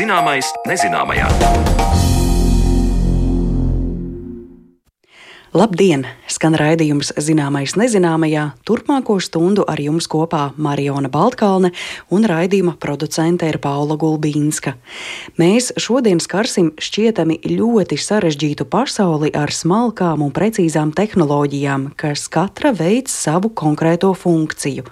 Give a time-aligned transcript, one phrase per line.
[0.00, 1.26] Zināmais nezināmajā.
[5.52, 6.06] Labdien!
[6.30, 8.46] Skan raidījums Zināmais nezināmajā.
[8.64, 11.72] Turpmāko stundu ar jums kopā Mariona Baltkalne
[12.14, 14.76] un raidījuma producente ir Paula Gulbīnska.
[15.42, 23.12] Mēs šodien skarsim šķietami ļoti sarežģītu pasauli ar smalkām un precīzām tehnoloģijām, kas katra veids
[23.26, 24.86] savu konkrēto funkciju.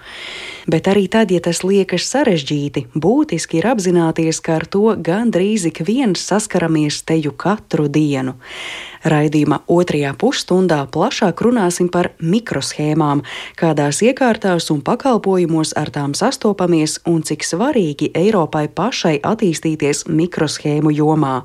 [0.69, 5.81] Bet arī tad, ja tas liekas sarežģīti, būtiski ir apzināties, ka ar to gandrīz ik
[5.87, 8.35] viens saskaramies teju katru dienu.
[9.01, 13.23] Raidījuma otrajā pusstundā plašāk runāsim par mikroshēmām,
[13.57, 21.39] kādās iekārtās un pakalpojumos ar tām sastopamies un cik svarīgi Eiropai pašai attīstīties mikroshēmu jomā.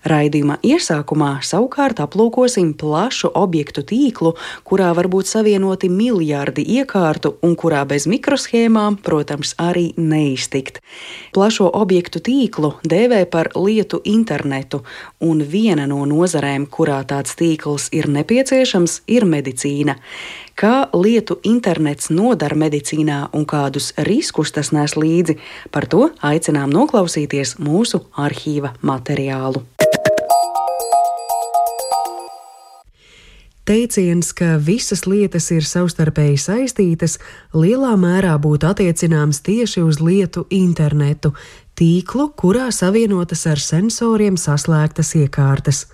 [0.00, 4.32] Raidījuma iesākumā savukārt aplūkosim plašu objektu tīklu,
[4.64, 10.80] kurā var būt savienoti miljardi iekārtu un kurā bez mikroshēmām, protams, arī neiztikt.
[11.36, 14.80] Plašo objektu tīklu dēvē par lietu internetu,
[15.20, 20.00] un viena no nozarēm, kurā tāds tīkls ir nepieciešams, ir medicīna.
[20.60, 25.38] Kā lietu internets nodara medicīnā un kādus riskus tas nes līdzi,
[25.72, 29.62] par to aicinām noklausīties mūsu arhīva materiālu.
[33.64, 37.16] Teiciens, ka visas lietas ir savstarpēji saistītas,
[37.56, 41.32] lielā mērā būtu attiecināms tieši uz lietu internetu,
[41.78, 45.86] tīklu, kurā savienotas ar sensoriem saslēgtas iekārtas.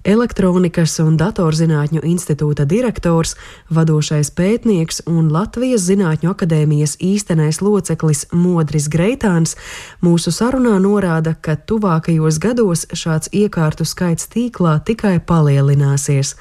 [0.00, 3.34] Elektronikas un datorzinātņu institūta direktors,
[3.68, 9.58] vadošais pētnieks un Latvijas Zinātņu akadēmijas īstenais loceklis Modris Greitāns
[10.00, 16.32] mūsu sarunā norāda, ka tuvākajos gados šāds iekārtu skaits tīklā tikai palielināsies.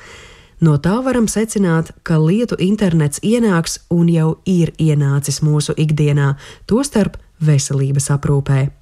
[0.64, 7.20] No tā varam secināt, ka lietu internets ienāks un jau ir ienācis mūsu ikdienā, tostarp
[7.44, 8.79] veselības aprūpē.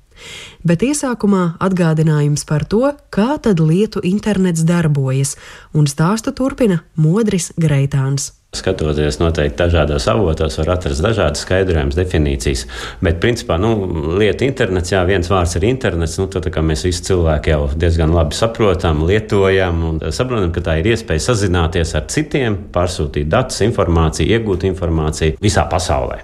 [0.67, 5.35] Bet iesākumā atgādinājums par to, kā tad lietu internets darbojas,
[5.73, 8.33] un stāstu turpina Modris Greitāns.
[8.55, 12.63] Skatoties noteikti dažādos avotos, var atrast dažādas skaidrojumus, definīcijas.
[13.03, 13.73] Bet, principā, nu,
[14.17, 16.15] lieta internets, jā, viens vārds ir internets.
[16.17, 20.93] Nu, tad, mēs visi cilvēki jau diezgan labi saprotam, lietojam un saprotam, ka tā ir
[20.93, 26.23] iespēja sazināties ar citiem, pārsūtīt datus, informāciju, iegūt informāciju visā pasaulē.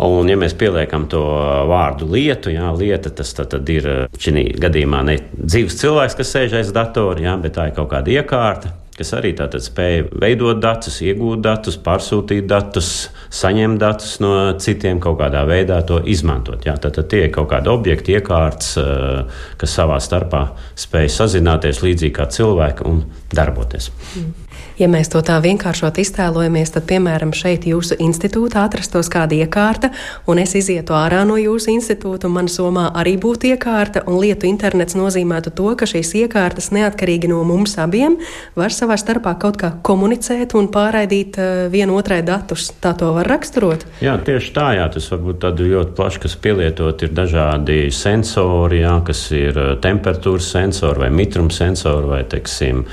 [0.00, 1.22] Un, ja mēs pieliekam to
[1.70, 3.88] vārdu lietu, jā, lieta tas tad, tad ir
[4.20, 8.14] šī gadījumā ne dzīves cilvēks, kas sēž aiz datora, jā, bet tā ir kaut kāda
[8.14, 12.90] iekārta, kas arī tātad spēja veidot datus, iegūt datus, pārsūtīt datus,
[13.32, 16.66] saņemt datus no citiem, kaut kādā veidā to izmantot.
[16.68, 20.44] Jā, tātad tie ir kaut kādi objekti, iekārts, eh, kas savā starpā
[20.76, 23.02] spēj sazināties līdzīgi kā cilvēki un
[23.32, 23.90] darboties.
[24.16, 24.50] Mm.
[24.80, 29.90] Ja mēs to tā vienkāršot iztēlojamies, tad, piemēram, šeit jūsu institūtā atrastos kāda iekārta,
[30.24, 34.48] un es izietu ārā no jūsu institūta, un man somā arī būtu iekārta, un lietu
[34.48, 38.16] internets nozīmētu to, ka šīs iekārtas neatkarīgi no mums abiem
[38.56, 42.70] var savā starpā kaut kā komunicēt un pārraidīt uh, vienu otrai datus.
[42.82, 43.86] Tā to var raksturot?
[44.02, 48.94] Jā, tieši tā, jā, tas var būt ļoti plaši, kas pielietot ir dažādi sensori, jā,
[49.06, 52.84] kas ir eh, temperatūras sensori vai mitruma sensori vai, teiksim,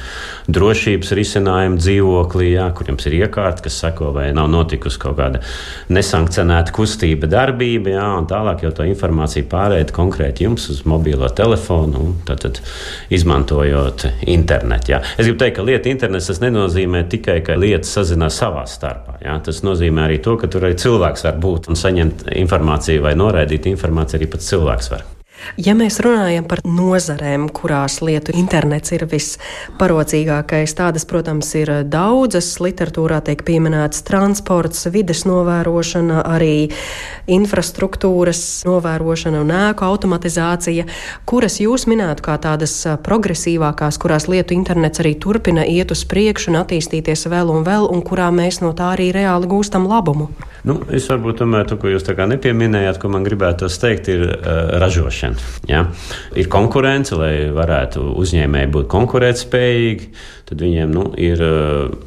[0.52, 5.41] drošības risinājumi dzīvoklī, jā, kur jums ir iekārta, kas seko, vai nav notikusi kaut kāda
[5.94, 12.03] nesankcionēta kustība, darbība, jā, un tālāk jau to informāciju pārēd konkrēti jums uz mobilo telefonu,
[12.09, 12.62] un tad, tad
[13.14, 14.94] izmantojot internetu.
[14.96, 15.02] Jā.
[15.18, 19.19] Es gribu teikt, ka lieta internets tas nenozīmē tikai, ka lietas sazinās savā starpā.
[19.23, 19.37] Jā.
[19.43, 23.69] Tas nozīmē arī to, ka tur arī cilvēks var būt un saņemt informāciju vai noraidīt
[23.73, 25.05] informāciju arī pats cilvēks var.
[25.57, 32.55] Ja mēs runājam par nozarēm, kurās lietu internets ir visparocīgākais, tādas, protams, ir daudzas.
[32.63, 36.69] Literatūrā tiek pieminēts transports, vides novērošana, arī
[37.31, 40.87] infrastruktūras novērošana un ēku automatizācija,
[41.29, 42.75] kuras jūs minētu kā tādas
[43.05, 48.03] progresīvākās, kurās lietu internets arī turpina iet uz priekšu un attīstīties vēl un vēl, un
[48.05, 50.29] kurā mēs no tā arī reāli gūstam labumu.
[50.67, 54.23] Nu, es varbūt tomēr to, ko jūs tā kā nepieminējāt, ko man gribētu teikt, ir
[54.28, 55.27] uh, ražošana.
[55.70, 55.85] Ja?
[56.38, 60.09] Ir konkurence, lai varētu uzņēmēji būt konkurētspējīgi,
[60.47, 61.41] tad viņiem nu, ir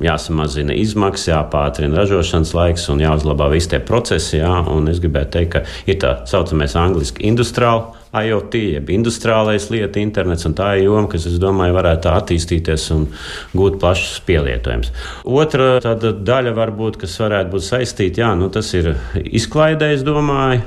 [0.01, 4.39] jāsamazina izmaksas, jāpātrina ražošanas laiks un jāuzlabo visi tie procesi.
[4.41, 4.61] Ja?
[4.73, 10.43] Un es gribētu teikt, ka ir tā saucamais angliski industriāli IoT, jeb industriālais lietu internets,
[10.49, 13.07] un tā ir joma, kas, es domāju, varētu attīstīties un
[13.55, 14.91] gūt plašs pielietojums.
[15.31, 20.65] Otra daļa, varbūt, kas varētu būt saistīta, jā, nu, tas ir izklaidē, es domāju.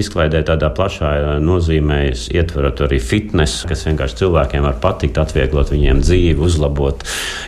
[0.00, 2.00] Izklaidē tādā plašā nozīmē,
[2.34, 7.04] ietverot arī fitness, kas vienkārši cilvēkiem var patikt, atvieglot viņiem dzīvi, uzlabot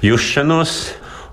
[0.06, 0.76] jušanos.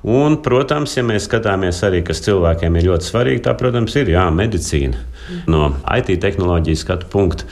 [0.04, 4.26] Un, protams, ja mēs skatāmies arī, kas cilvēkiem ir ļoti svarīgi, tā, protams, ir jā,
[4.36, 5.00] medicīna.
[5.48, 7.46] No IT tehnoloģijas skatu punkta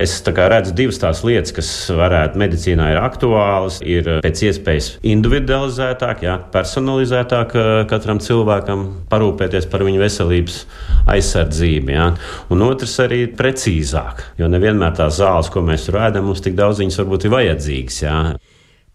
[0.00, 3.82] es redzu divas tās lietas, kas varētu medicīnā ir aktuālas.
[3.84, 7.52] Ir pēc iespējas individualizētāk, jā, personalizētāk
[7.90, 10.62] katram cilvēkam parūpēties par viņu veselības
[11.12, 11.92] aizsardzību.
[11.92, 12.10] Jā.
[12.54, 16.80] Un otrs arī precīzāk, jo nevienmēr tās zāles, ko mēs tur ēdam, mums tik daudz
[16.80, 18.06] viņas varbūt ir vajadzīgas.
[18.06, 18.20] Jā.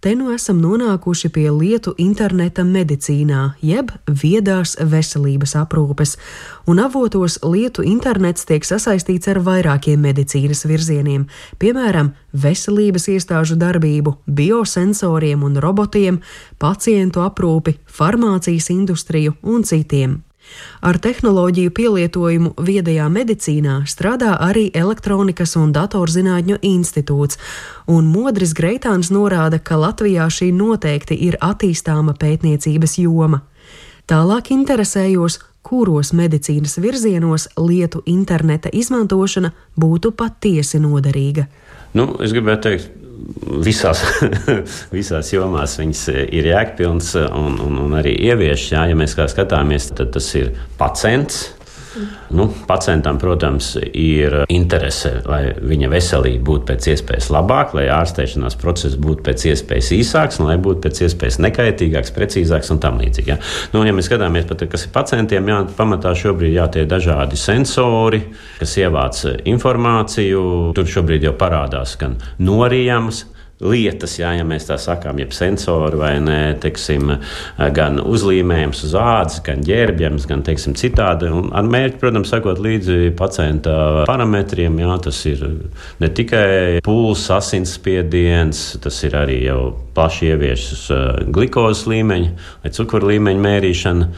[0.04, 6.18] Te nu esam nonākuši pie lietu interneta medicīnā, jeb viedās veselības aprūpes,
[6.68, 11.24] un avotos lietu internets tiek sasaistīts ar vairākiem medicīnas virzieniem,
[11.64, 16.20] piemēram, veselības iestāžu darbību, biosensoriem un robotiem,
[16.60, 20.20] pacientu aprūpi, farmācijas industriju un citiem.
[20.84, 27.40] Ar tehnoloģiju pielietojumu viedajā medicīnā strādā arī Elektronikas un datorzinātņu institūts,
[27.88, 33.44] un Modris Greitāns norāda, ka Latvijā šī noteikti ir attīstāma pētniecības joma.
[34.10, 41.48] Tālāk interesējos, kuros medicīnas virzienos lietu interneta izmantošana būtu patiesi noderīga.
[41.96, 42.92] Nu, es gribētu teikt,
[43.64, 44.04] visās,
[44.98, 48.72] visās jomās viņas ir jēgpilnas un, un, un arī ieviešas.
[48.92, 51.46] Ja mēs skatāmies, tad tas ir pacients.
[52.34, 58.98] Nu, pacientam, protams, ir interese, lai viņa veselība būtu pēc iespējas labāka, lai ārstēšanās process
[59.00, 63.34] būtu pēc iespējas īsāks, lai būtu pēc iespējas nekaitīgāks, precīzāks un tam līdzīgi.
[63.34, 63.38] Ja.
[63.76, 68.24] Nu, ja mēs skatāmies, pat, kas ir pacientiem, jā, pamatā šobrīd jā, tie dažādi sensori,
[68.58, 69.22] kas ievāc
[69.54, 70.74] informāciju.
[70.78, 73.26] Tur šobrīd jau parādās gan norījams,
[73.64, 77.16] lietas, jā, ja mēs tā sakām, jeb sensori vai ne, teiksim,
[77.76, 81.32] gan uzlīmējums uz ādas, gan ģērbjams, gan teiksim, citādi.
[81.34, 85.44] Un ar mērķi, protams, sakot līdzi pacienta parametriem, jā, tas ir
[86.04, 89.60] ne tikai pulss, asinsspiediens, tas ir arī jau
[89.94, 90.86] plaši ieviešas
[91.34, 92.32] glikozes līmeņa
[92.64, 94.10] vai cukuru līmeņa mērīšana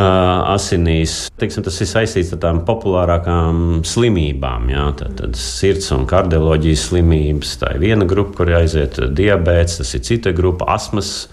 [0.00, 1.16] asinīs.
[1.40, 4.70] Teiksim, tas ir saistīts ar tām populārākām slimībām.
[4.72, 7.58] Jā, tad, tad sirds un kardioloģijas slimības.
[7.60, 11.28] Tā ir viena grupa, kur aiziet diabetes, tas ir cita grupa astmas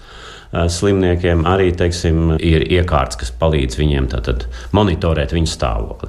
[0.48, 6.08] slimniekiem arī teiksim, ir iekārts, kas palīdz viņiem tātad, monitorēt viņu stāvokli.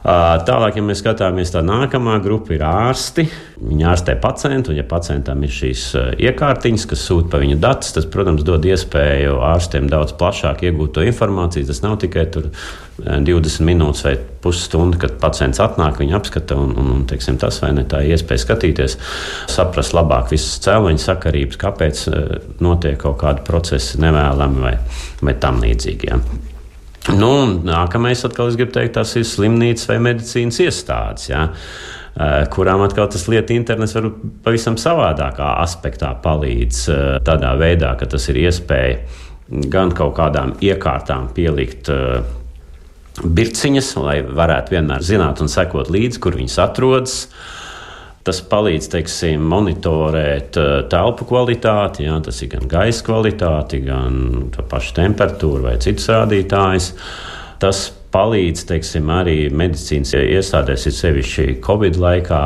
[0.00, 3.26] Tālāk, ja mēs skatāmies, tā nākamā grupa ir ārsti.
[3.60, 5.82] Viņi ārstē pacientu, un, ja pacientam ir šīs
[6.16, 11.04] iekārtiņas, kas sūta pa viņa datus, tas, protams, dod iespēju ārstiem daudz plašāk iegūt to
[11.04, 11.68] informāciju.
[11.68, 17.02] Tas nav tikai 20 minūtes vai pusstundu, kad pacients atnāk, viņa apskata, un, un, un
[17.10, 18.96] teiksim, tas vai ne tā iespēja skatīties,
[19.52, 22.06] saprast labāk visas cēloņa sakarības, kāpēc
[22.64, 24.78] notiek kaut kādi procesi nevēlami vai,
[25.20, 26.08] vai tam līdzīgi.
[26.08, 26.49] Ja.
[27.08, 27.32] Nu,
[27.64, 31.30] nākamais, atkal, es gribu teikt, tas ir slimnīcas vai medicīnas iestādes.
[31.32, 31.48] Ja?
[32.52, 34.10] kurām atkal tas lietu internets var
[34.44, 36.80] pavisam savādākā aspektā palīdz.
[37.24, 38.98] Tādā veidā, ka tas ir iespēja
[39.70, 41.88] gan kaut kādām iekārtām pielikt
[43.24, 47.16] birciņas, lai varētu vienmēr zināt un sekot līdzi, kur viņas atrodas.
[48.26, 54.98] Tas palīdz teiksim, monitorēt uh, telpu kvalitāti, jā, tas ir gan gaisa kvalitāte, gan paša
[54.98, 56.90] temperatūra vai citas rādītājas.
[57.60, 62.40] Tas palīdz teiksim, arī medicīnas iestādēs, ir sevišķi Covid laikā,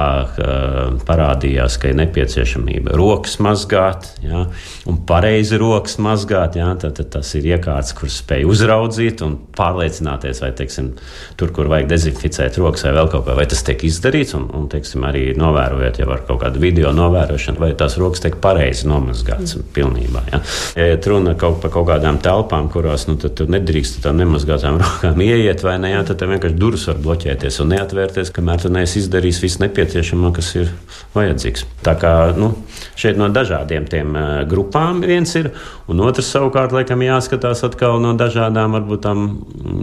[1.09, 4.45] parādījās, ka ir nepieciešamība rokas mazgāt, ja,
[4.91, 6.59] un pareizi rokas mazgāt.
[6.61, 10.93] Ja, tad, tad tas ir iekārts, kurš spēj uzraudzīt un pārliecināties, vai teiksim,
[11.41, 14.69] tur, kur vajag dezinficēt rokas vai vēl kaut kā, vai tas tiek izdarīts, un, un
[14.73, 19.57] teiksim, arī novērojot jau ar kaut kādu video novērošanu, vai tās rokas tiek pareizi nomazgātas
[19.57, 19.71] mm.
[19.77, 20.27] pilnībā.
[20.33, 20.43] Ja.
[20.79, 25.54] Ja runa kaut par kaut kādām telpām, kurās nu, tur nedrīkst tā nemazgātām rokām ieiet,
[25.55, 29.41] iet vai nē, tad tev vienkārši durvis var bloķēties un neatvērties, kamēr tu neesi izdarījis
[29.45, 30.71] visu nepieciešamo, kas ir
[31.15, 31.67] vajadzīgs.
[31.87, 32.51] Tā kā nu,
[32.99, 35.53] šeit no dažādiem tiem uh, grupām viens ir,
[35.89, 39.29] un otrs savukārt laikam jāskatās atkal no dažādām varbūt tām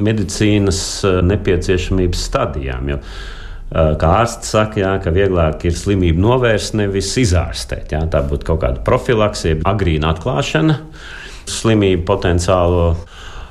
[0.04, 2.92] medicīnas uh, nepieciešamības stadijām.
[2.92, 3.38] Jo, uh,
[3.72, 7.94] Kā ārsts saka, jā, ka vieglāk ir slimību novērst, nevis izārstēt.
[7.96, 10.76] Jā, tā būtu kaut kāda profilakse, agrīna atklāšana,
[11.48, 12.90] slimību potenciālo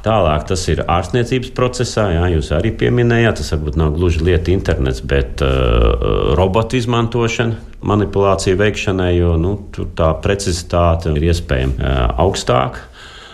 [0.01, 5.03] Tālāk tas ir ārstniecības procesā, jā, jūs arī pieminējāt, tas varbūt nav gluži lieta internets,
[5.05, 9.53] bet uh, robotu izmantošana, manipulācija veikšanai, jo nu,
[9.97, 12.87] tā precizitāte ir iespējama uh, augstāka.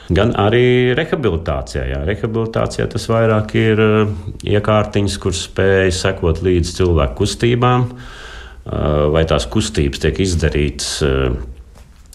[0.07, 1.83] Gan arī rehabilitācijā.
[1.91, 2.05] Jā.
[2.07, 4.13] Rehabilitācijā tas vairāk ir uh,
[4.47, 11.37] iekārtiņas, kuras spēj sekot līdz cilvēku kustībām, uh, vai tās kustības tiek izdarītas uh,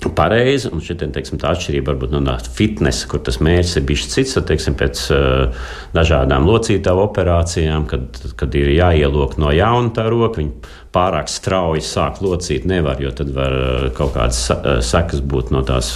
[0.10, 0.72] pareizi.
[0.74, 4.76] Un šī teiksim, atšķirība varbūt no fitnesa, kur tas mērķis ir bijis cits, tad, teiksim,
[4.80, 10.48] pēc uh, dažādām locītāju operācijām, kad, kad ir jāielok no jauna tā roka.
[10.92, 15.62] Pārāk strauji sākt locīt nevar, jo tad var uh, kaut kādas uh, sekas būt no
[15.68, 15.94] tās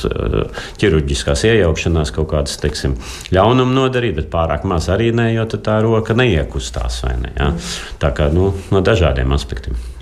[0.80, 2.96] ķirurģiskās iejaukšanās, kaut kādas, teiksim,
[3.36, 7.34] ļaunumu nodarīt, bet pārāk maz arī ne, jo tā roka neiekustās ne.
[7.36, 7.52] Ja?
[8.00, 9.95] Tā kā nu, no dažādiem aspektiem.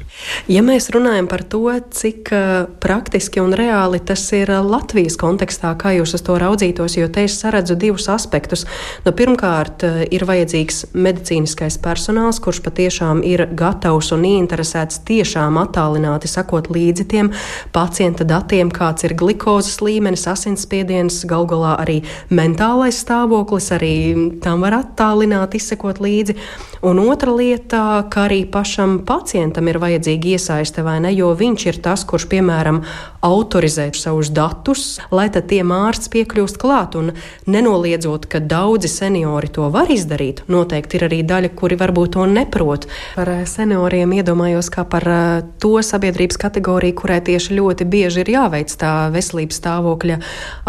[0.51, 5.74] Ja mēs runājam par to, cik uh, praktiski un reāli tas ir uh, Latvijas kontekstā,
[5.80, 8.65] kā jūs uz to raudzītos, jo te es saredzu divus aspektus.
[9.06, 16.32] Nu, pirmkārt, uh, ir vajadzīgs medicīniskais personāls, kurš patiešām ir gatavs un ieinteresēts tiešām attālināti
[16.32, 17.32] sakot līdzi tiem
[17.75, 22.01] pacienta datiem, kāds ir glikozes līmenis, asinsspiediens, gal galā arī
[22.32, 23.96] mentālais stāvoklis, arī
[24.44, 26.38] tam var attālināt, izsekot līdzi.
[26.84, 31.65] Un otra lieta, ka arī pašam pacientam ir vajadzīgs vajadzīga iesaiste vai ne, jo viņš
[31.67, 32.84] ir tas, kurš, piemēram,
[33.24, 36.96] autorizē savus datus, lai tad tiem ārsts piekļūst klāt.
[36.96, 37.13] Un
[37.48, 42.88] nenoliedzot, ka daudzi seniori to var izdarīt, noteikti ir arī daļa, kuri varbūt to neprot.
[43.15, 48.34] Par eh, senioriem iedomājos kā par eh, to sabiedrības kategoriju, kurai tieši ļoti bieži ir
[48.36, 50.20] jāveic tā veselības stāvokļa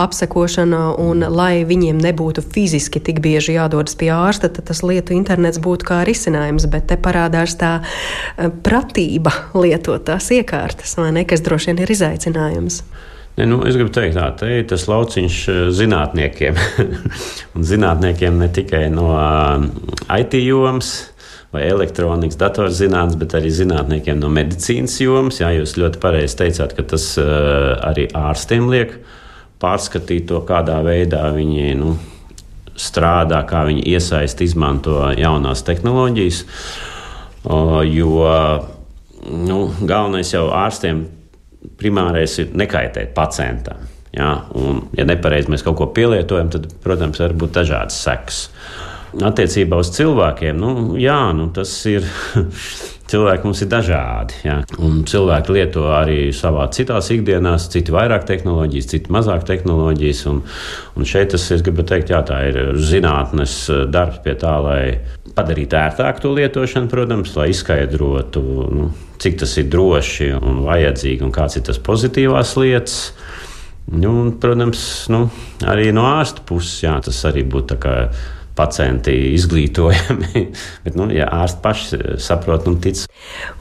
[0.01, 5.61] apsekošana, un lai viņiem nebūtu fiziski tik bieži jādodas pie ārsta, tad tas lietu internets
[5.63, 11.45] būtu kā risinājums, bet te parādās tā eh, pratība lietot tās iekārtas, vai ne, kas
[11.45, 12.83] droši vien ir izaicinājums.
[13.35, 16.61] Ne, nu, es gribu teikt, tā te ir tas lauciņš eh, zinātniekiem.
[17.57, 19.65] un zinātniekiem ne tikai no uh,
[20.15, 20.93] IT jomas
[21.55, 25.41] vai elektronikas, datorzinātnes, bet arī zinātniekiem no medicīnas jomas.
[25.43, 28.97] Jā, jūs ļoti pareizi teicāt, ka tas uh, arī ārstiem liek
[29.63, 31.97] pārskatīt to, kādā veidā viņi nu,
[32.79, 36.45] strādā, kā viņi iesaist, izmanto jaunās tehnoloģijas.
[37.45, 38.23] Uh, jo
[39.25, 41.05] nu, galvenais jau ārstiem
[41.81, 43.85] primārais ir nekaitēt pacientam.
[44.15, 44.45] Ja?
[44.59, 48.43] Un, ja nepareizi mēs kaut ko pielietojam, tad, protams, var būt dažādas sekas.
[49.15, 52.07] Attiecībā uz cilvēkiem, nu, jā, nu, tas ir.
[53.11, 54.39] cilvēki mums ir dažādi.
[54.47, 54.57] Jā.
[54.83, 60.25] Un cilvēki lieto arī savā citās ikdienās, citi vairāk tehnoloģijas, citi mazāk tehnoloģijas.
[60.31, 60.41] Un,
[60.97, 63.59] un šeit tas, es gribu teikt, jā, tā ir zinātnes
[63.93, 64.83] darbs pie tā, lai
[65.35, 68.45] padarītu ērtāku to lietošanu, protams, lai izskaidrotu.
[68.75, 68.91] Nu,
[69.23, 72.99] cik tas ir droši un vajadzīgi, un kāds ir tas pozitīvās lietas.
[73.93, 74.81] Nu, un, protams,
[75.13, 75.27] nu,
[75.69, 77.77] arī no ārsta puses jā, tas arī būtu
[78.55, 80.45] pacienti izglītojami.
[80.85, 83.05] Bet, nu, ja ārsti paši saprot un tic.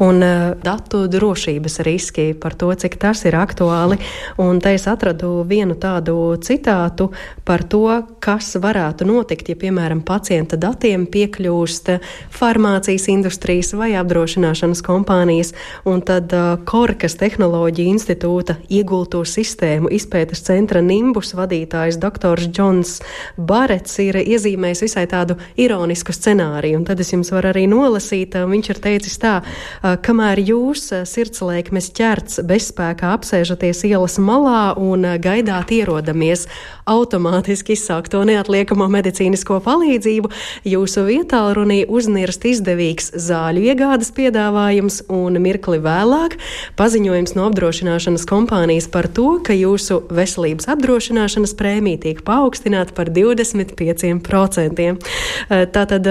[0.03, 3.97] Un uh, datu drošības riski par to, cik tas ir aktuāli.
[4.41, 7.09] Un te es atradu vienu tādu citātu
[7.45, 7.87] par to,
[8.23, 11.89] kas varētu notikt, ja, piemēram, pacienta datiem piekļūst
[12.33, 15.53] farmācijas industrijas vai apdrošināšanas kompānijas.
[15.89, 22.45] Un tad uh, Korkas tehnoloģija institūta iegulto sistēmu izpētes centra Nimbus vadītājs dr.
[22.45, 22.99] Džons
[23.37, 26.79] Barets ir iezīmējis visai tādu ironisku scenāriju.
[26.79, 29.33] Un tad es jums varu arī nolasīt, viņš ir teicis tā,
[30.05, 36.47] kamēr jūs sirdslēkmes ķerts bezspēkā apsēžaties ielas malā un gaidāt ierodamies
[36.89, 40.31] automātiski izsākt to neatliekamo medicīnisko palīdzību,
[40.67, 46.37] jūsu vietā runī uznirst izdevīgs zāļu iegādes piedāvājums un mirkli vēlāk
[46.79, 54.89] paziņojums no apdrošināšanas kompānijas par to, ka jūsu veselības apdrošināšanas prēmija tiek paaugstināta par 25%.
[55.49, 56.07] Eh, tātad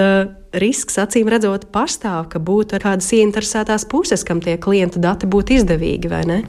[0.61, 6.11] risks, acīm redzot, pastāv, ka būtu kādas ieinteresētās puses, kam tie klienta dati būtu izdevīgi,
[6.11, 6.39] vai ne?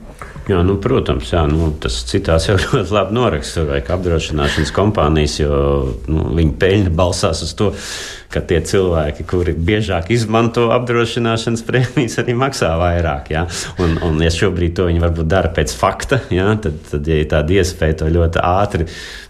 [0.48, 5.54] Jā, nu, protams, jā, nu, tas citās jau ļoti labi noraksturo, ka apdrošināšanas kompānijas, jo
[6.10, 7.72] nu, viņi peļņa balsās uz to,
[8.34, 13.32] ka tie cilvēki, kuri biežāk izmanto apdrošināšanas prēmijas, arī maksā vairāk.
[13.34, 13.46] Ja?
[13.82, 16.50] Un, un, ja šobrīd to viņi varbūt dara pēc fakta, ja?
[16.60, 18.88] tad, tad, ja ir tāda iespēja to ļoti ātri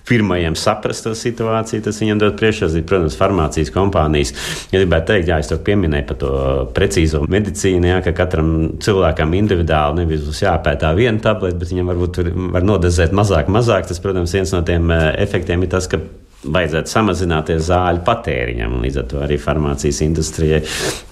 [0.09, 2.87] pirmajiem saprast to situāciju, tas viņam dod priekšrocību.
[2.89, 4.35] Protams, farmācijas kompānijas.
[4.73, 6.33] Ja gribētu teikt, jā, es to pieminēju par to
[6.77, 8.51] precīzo medicīnu, jā, ka katram
[8.85, 12.21] cilvēkam individuāli nevis būs jāpētā viena tableta, bet viņam varbūt
[12.57, 13.89] var nodezēt mazāk, mazāk.
[13.89, 16.03] Tas, protams, viens no tiem eh, efektiem ir tas, ka
[16.45, 18.77] vajadzētu samazināties zāļu patēriņam.
[18.85, 20.61] Līdz ar to arī farmācijas industrijai,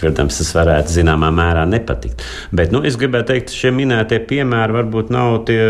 [0.00, 2.24] protams, tas varētu zināmā mērā nepatikt.
[2.54, 5.60] Bet nu, es gribēju teikt, šie minētie piemēri varbūt nav tie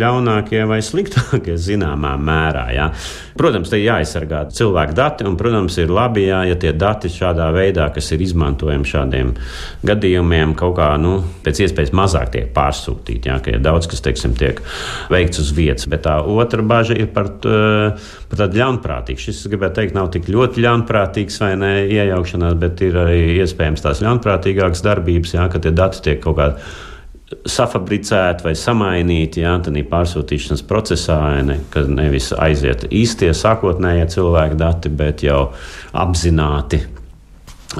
[0.00, 2.66] ļaunākie vai sliktākie zināmā mērā.
[2.74, 2.88] Jā.
[3.38, 7.88] Protams, te jāaizsargā cilvēku dati, un, protams, ir labi, jā, ja tie dati šādā veidā,
[7.94, 9.32] kas ir izmantojami šādiem
[9.88, 13.30] gadījumiem, kaut kā nu, pēc iespējas mazāk tiek pārsūtīti.
[13.30, 14.60] Jā, ka ir daudz kas teiksim, tiek
[15.12, 18.60] veikts uz vietas, bet tā otra bažas ir par, par tādu
[19.12, 19.20] ļaunprātīgu.
[19.20, 24.02] Šis, gribētu teikt, nav tik ļoti ļaunprātīgs vai ne iejaukšanās, bet ir arī iespējams tās
[24.02, 26.58] ļaunprātīgākas darbības, jā, ka tie dati tiek kaut kādā
[27.48, 35.22] safabricēti vai samainīti ja, pārsūtīšanas procesā, ne, ka nevis aiziet īstie sākotnējie cilvēku dati, bet
[35.24, 35.52] jau
[35.92, 36.82] apzināti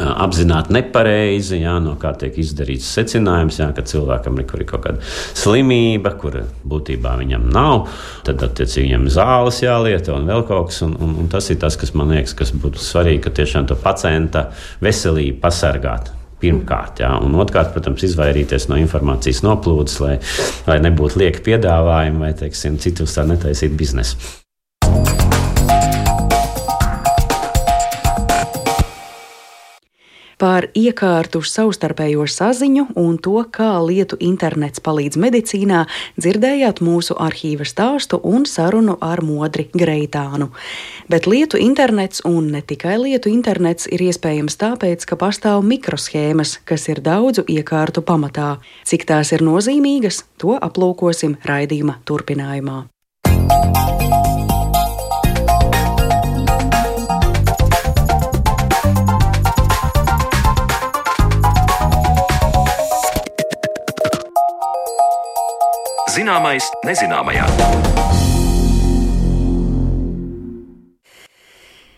[0.00, 5.04] apzināti nepareizi, jā, no kā tiek izdarīts secinājums, jā, ka cilvēkam ir, kaut kāda
[5.37, 7.90] slimība, kur būtībā viņam nav,
[8.26, 10.82] tad attiecīgi viņam zāles jālieto un vēl kaut kas.
[10.87, 13.78] Un, un, un tas ir tas, kas man liekas, kas būtu svarīgi, ka tiešām to
[13.78, 14.49] pacienta
[14.82, 16.12] veselību pasargāt.
[16.42, 20.16] Pirmkārt, jā, un otrkārt, protams, izvairīties no informācijas noplūdes, lai,
[20.66, 24.41] lai nebūtu lieka piedāvājumi vai, teiksim, citus tā netaisīt biznesu.
[30.42, 35.84] Par iekārtu savstarpējo saziņu un to, kā lietu internets palīdz medicīnā,
[36.18, 40.50] dzirdējāt mūsu arhīva stāstu un sarunu ar Modri Greitānu.
[41.12, 46.88] Bet lietu internets un ne tikai lietu internets ir iespējams tāpēc, ka pastāv mikroshēmas, kas
[46.90, 48.56] ir daudzu iekārtu pamatā.
[48.88, 52.82] Cik tās ir nozīmīgas, to aplūkosim raidījuma turpinājumā.
[66.23, 67.49] Zināmais nezināmajā.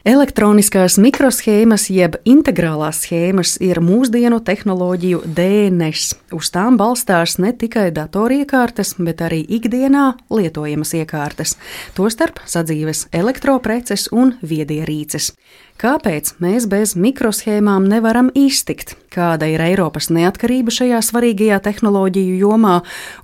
[0.09, 6.15] Elektroniskās mikroshēmas jeb integrālās schēmas ir mūsdienu tehnoloģiju DNS.
[6.37, 11.59] Uz tām balstās ne tikai datoriekārtas, bet arī ikdienā lietojamas iekārtas,
[11.93, 15.35] tostarp sadzīves elektropreces un viedierīces.
[15.75, 18.93] Kāpēc mēs bez mikroshēmām nevaram iztikt?
[19.11, 22.77] Kāda ir Eiropas neatkarība šajā svarīgajā tehnoloģiju jomā,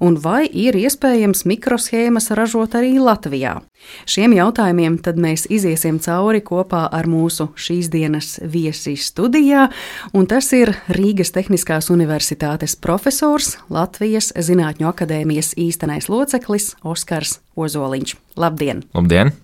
[0.02, 3.61] un vai ir iespējams mikroshēmas ražot arī Latvijā?
[4.02, 9.69] Šiem jautājumiem mēs iziesim cauri kopā ar mūsu šīs dienas viesi studijā,
[10.12, 18.19] un tas ir Rīgas Tehniskās Universitātes profesors, Latvijas Zinātņu akadēmijas īstenais loceklis Oskars Ozoliņš.
[18.37, 18.85] Labdien!
[18.95, 19.35] Labdien!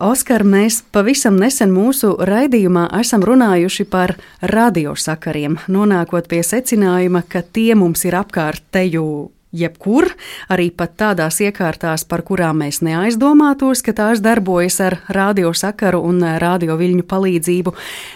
[0.00, 4.14] Oskar, mēs pavisam nesen mūsu raidījumā esam runājuši par
[4.48, 9.04] radiosakariem, nonākot pie secinājuma, ka tie mums ir apkārt teju
[9.52, 10.08] jebkur,
[10.50, 17.06] arī pat tādās iekārtās, par kurām mēs neaizdomātos, ka tās darbojas ar radiosakaru un radioviļņu
[17.10, 17.74] palīdzību.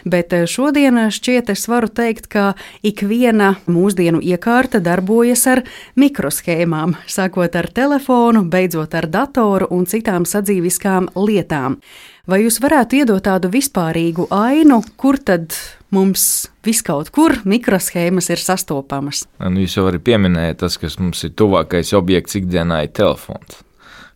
[0.09, 2.55] Bet eh, šodien šķiet, es varu teikt, ka
[2.87, 5.64] ikviena mūsdienu iekārta darbojas ar
[6.01, 11.81] mikroshēmām, sākot ar telefonu, beidzot ar datoru un citām sadzīviskām lietām.
[12.25, 15.53] Vai jūs varētu iedot tādu vispārīgu ainu, kur tad
[15.95, 16.25] mums
[16.67, 19.25] viskaut kur mikroshēmas ir sastopamas?
[19.39, 23.63] Nu, jūs jau arī pieminējāt, tas, kas mums ir tuvākais objekts ikdienā, ir telefons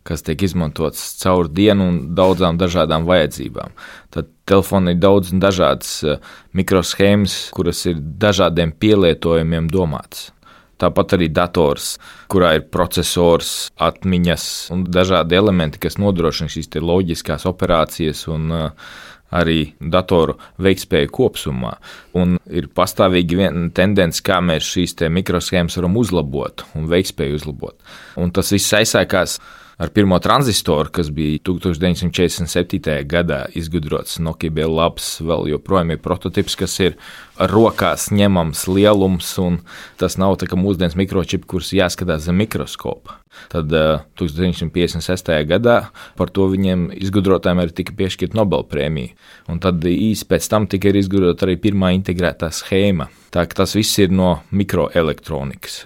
[0.09, 3.75] kas tiek izmantots caur dienu un daudzām dažādām vajadzībām.
[4.13, 6.19] Tad telefonā ir daudz un dažādas eh,
[6.57, 10.31] mikroshēmas, kuras ir dažādiem pielietojumiem domātas.
[10.79, 11.97] Tāpat arī dators,
[12.31, 18.93] kurā ir processors, atmiņas un dažādi elementi, kas nodrošina šīs loģiskās operācijas un uh,
[19.35, 21.75] arī datoru veiktspēju kopumā.
[22.17, 27.77] Un ir pastāvīgi viena tendence, kā mēs šīs mikroshēmas varam uzlabot un veiktspēju uzlabot.
[28.17, 29.39] Un tas viss aizsākās
[29.79, 32.97] ar pirmo transistoru, kas bija 1947.
[33.07, 34.17] gadā izgudrots.
[34.19, 36.97] Nokia labs, vēl joprojām ir prototyps, kas ir
[37.39, 39.61] rokās ņemams lielums, un
[39.99, 43.19] tas nav tā kā mūsdienas mikročips, kurus jāskatās zem mikroskopa.
[43.49, 45.31] Tad uh, 1956.
[45.47, 45.77] gadā
[46.19, 49.13] par to viņiem izgudrotājiem arī tika piešķirta Nobelprēmija.
[49.53, 53.07] Un tad īsi pēc tam tika izgudrota arī pirmā integrētā schēma.
[53.29, 55.83] Tā, tas viss ir no mikroelektronikas.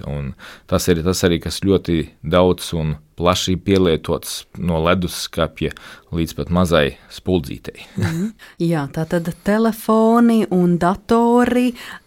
[0.71, 5.73] Tas ir tas arī, kas ļoti daudz un plaši pielietots no leduskapja
[6.13, 7.83] līdz pat mazai spuldzītei.
[7.99, 8.29] mm.
[8.63, 11.42] Jā, tā tad telefoni un datori,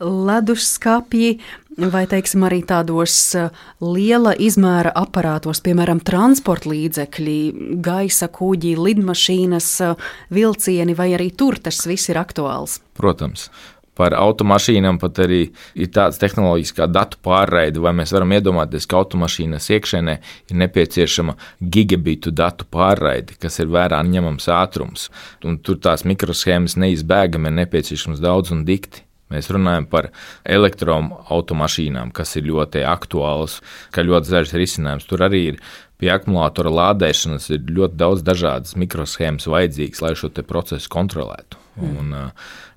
[0.01, 1.39] leduskapji.
[1.77, 3.51] Vai teiksim, arī tādos eh,
[3.85, 7.37] liela izmēra aparātos, piemēram, transporta līdzekļi,
[7.85, 12.79] gaisa kuģi, lidmašīnas, eh, vilcieni, vai arī tur tas viss ir aktuāls?
[12.97, 13.51] Protams,
[13.97, 15.41] par automašīnām pat arī
[15.77, 20.19] ir tādas tehnoloģijas kā datu pārraide, vai mēs varam iedomāties, ka automašīnas iekšēnē
[20.51, 25.09] ir nepieciešama gigabitu datu pārraide, kas ir vērā ņemams ātrums.
[25.45, 29.06] Un tur tās mikroshēmas neizbēgami ir nepieciešams daudz un dikti.
[29.33, 30.11] Mēs runājam par
[30.47, 33.59] elektroautomašīnām, kas ir ļoti aktuāls,
[33.91, 35.09] ka ļoti zaļš risinājums.
[35.11, 35.61] Tur arī ir
[36.01, 41.63] pie akumulātora lādēšanas ir ļoti daudz dažādas mikroshēmas vajadzīgas, lai šo procesu kontrolētu.
[41.77, 41.97] Mm.
[42.01, 42.13] Un,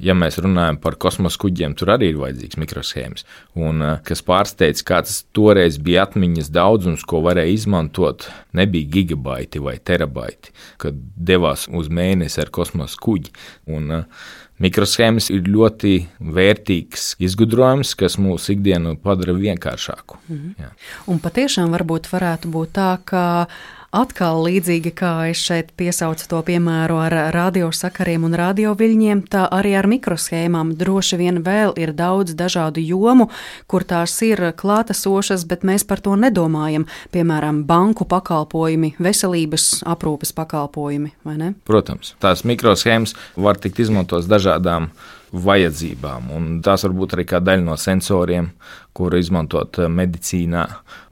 [0.03, 3.25] ja mēs runājam par kosmosa kuģiem, tur arī ir vajadzīgs mikroshēmas.
[3.59, 10.51] Un, kas pārsteidz, kāds toreiz bija atmiņas daudzums, ko varēja izmantot, nebija gigabaiti vai terabaiti,
[10.81, 13.31] kad devās uz mēnesi ar kosmosa kuģi.
[13.71, 14.03] Un,
[14.59, 20.19] Mikroshēmas ir ļoti vērtīgs izgudrojums, kas mūsu ikdienu padara vienkāršāku.
[20.27, 20.55] Mhm.
[20.59, 20.71] Jā.
[21.07, 23.23] Un patiešām varbūt varētu būt tā, ka
[23.89, 29.87] Atkal līdzīgi kā es šeit piesaucu to piemēru ar radiosakariem un radioviļņiem, tā arī ar
[29.89, 33.31] mikroshēmām droši vien vēl ir daudz dažādu jomu,
[33.65, 36.85] kur tās ir klātesošas, bet mēs par to nedomājam.
[37.09, 41.53] Piemēram, banku pakalpojumi, veselības aprūpes pakalpojumi, vai ne?
[41.65, 44.91] Protams, tās mikroshēmas var tikt izmantotas dažādām
[45.33, 46.31] vajadzībām.
[46.35, 48.51] Un tās var būt arī kā daļa no sensoriem,
[48.97, 50.65] kuru izmantot eh, medicīnā.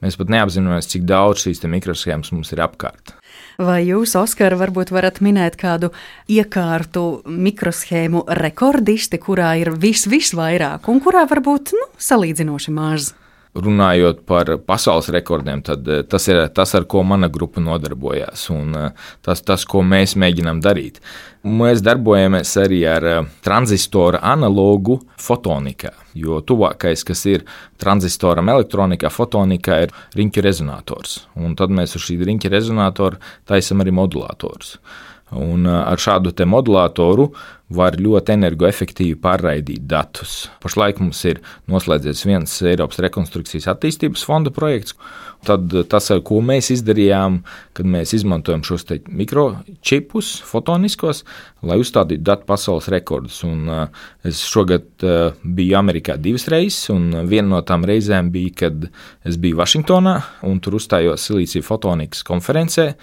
[0.04, 3.14] Mēs pat neapzināmies, cik daudz šīs mikroshēmas mums ir apkārt.
[3.58, 5.90] Vai jūs, Oskar, varbūt varat minēt kādu
[6.30, 13.14] iekārtu mikroshēmu rekordisti, kurā ir vis, visvairāk un kurā varbūt nu, salīdzinoši maz?
[13.56, 18.76] Runājot par pasaules rekordiem, tad eh, tas ir tas, ar ko mana grupa nodarbojās, un
[18.76, 21.00] eh, tas, tas ko mēs mēģinām darīt.
[21.48, 27.46] Mēs darbojamies arī ar eh, tranzistoru analogu fotonikā, jo tuvākais, kas ir
[27.80, 31.20] tranzistoram elektronikā, fotonikā, ir riņķu rezonators.
[31.38, 34.76] Un tad mēs uz šī riņķa rezonatora taisam arī modulatorus.
[35.36, 37.28] Un ar šādu modulātoru
[37.68, 40.46] var ļoti energoefektīvi pārraidīt datus.
[40.64, 44.96] Pašlaik mums ir noslēdzies viens Eiropas rekonstrukcijas attīstības fonda projekts.
[45.44, 47.42] Tad tas, ko mēs izdarījām,
[47.76, 51.22] kad mēs izmantojam šos mikročipus, fotoniskos,
[51.62, 53.44] lai uzstādītu datu pasaules rekordus.
[53.46, 53.68] Un
[54.26, 54.88] es šogad
[55.44, 58.88] biju Amerikā divas reizes, un viena no tām reizēm bija, kad
[59.28, 62.94] es biju Vašingtonā un tur uzstājos Silīcija fotonikas konferencē.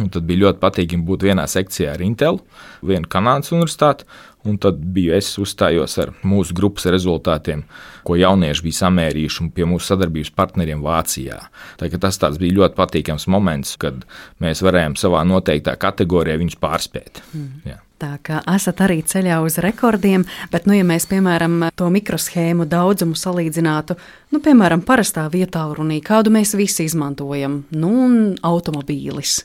[0.00, 2.40] Un tad bija ļoti patīkami būt vienā sekcijā ar Intel,
[2.86, 4.06] vienu Kanādas universitāti,
[4.48, 7.66] un tad biju es uzstājos ar mūsu grupas rezultātiem,
[8.06, 11.42] ko jaunieši bija samērījuši pie mūsu sadarbības partneriem Vācijā.
[11.80, 14.06] Tā, tas bija ļoti patīkams moments, kad
[14.40, 17.22] mēs varējām savā noteiktā kategorijā viņus pārspēt.
[17.34, 17.62] Mm.
[17.68, 17.80] Jā.
[18.00, 23.18] Tā kā esat arī ceļā uz rekordiem, bet, nu, ja mēs, piemēram, to mikroshēmu daudzumu
[23.20, 23.98] salīdzinātu,
[24.32, 29.42] nu, piemēram, parastā vietā runī, kādu mēs visi izmantojam, nu, un automobīlis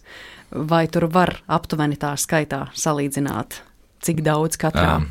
[0.55, 3.59] vai tur var aptuveni tā skaitā salīdzināt,
[4.05, 4.99] cik daudz katrā?
[5.01, 5.09] Um,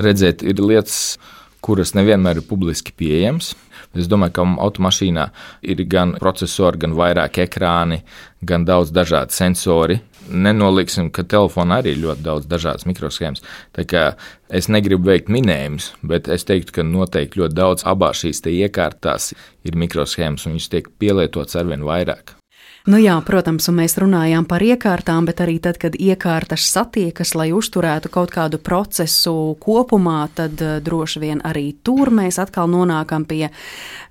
[0.00, 1.18] redzēt, ir lietas,
[1.64, 3.54] kuras nevienmēr ir publiski pieejamas.
[3.98, 5.24] Es domāju, ka automašīnā
[5.72, 8.02] ir gan procesori, gan vairāk ekrāni,
[8.44, 9.98] gan daudz dažādu sensori.
[10.28, 13.40] Nenoliksim, ka telefonā arī ir ļoti daudz dažādas mikroshēmas.
[14.52, 19.32] Es negribu veikt minējumus, bet es teiktu, ka noteikti ļoti daudz abās šīs iekārtās
[19.64, 22.37] ir mikroshēmas, un viņas tiek pielietotas arvien vairāk.
[22.86, 27.50] Nu jā, protams, un mēs runājām par iekārtām, bet arī tad, kad iekārtas satiekas, lai
[27.52, 33.48] uzturētu kaut kādu procesu kopumā, tad uh, droši vien arī tur mēs atkal nonākam pie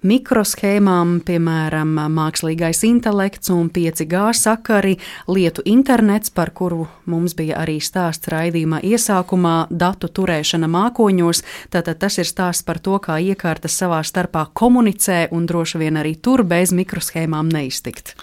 [0.03, 4.97] mikroshēmām, piemēram, mākslīgais intelekts un 5G sakari,
[5.31, 11.41] lietu internets, par kuru mums bija arī stāsts raidījuma iesākumā, datu turēšana mākoņos.
[11.73, 16.17] Tātad tas ir stāsts par to, kā iekārtas savā starpā komunicē un droši vien arī
[16.19, 18.13] tur bez mikroshēmām neiztikt.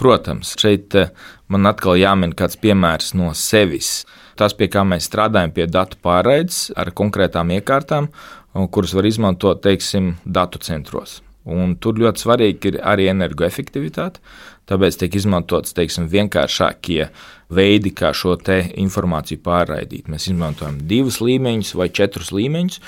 [0.00, 1.10] Protams, šeit eh,
[1.52, 4.06] man atkal jāmin kāds piemērs no sevis.
[4.40, 8.08] Tas, pie kā mēs strādājam, pie datu pārraides ar konkrētām iekārtām,
[8.72, 11.18] kuras var izmantot, teiksim, datu centros.
[11.50, 14.20] Un tur ļoti svarīgi ir arī energoefektivitāte.
[14.70, 17.08] Tāpēc tiek izmantots teiksim, vienkāršākie
[17.50, 20.06] veidi, kā šo informāciju pārraidīt.
[20.08, 22.80] Mēs izmantojam divus līmeņus vai četrus līmeņus,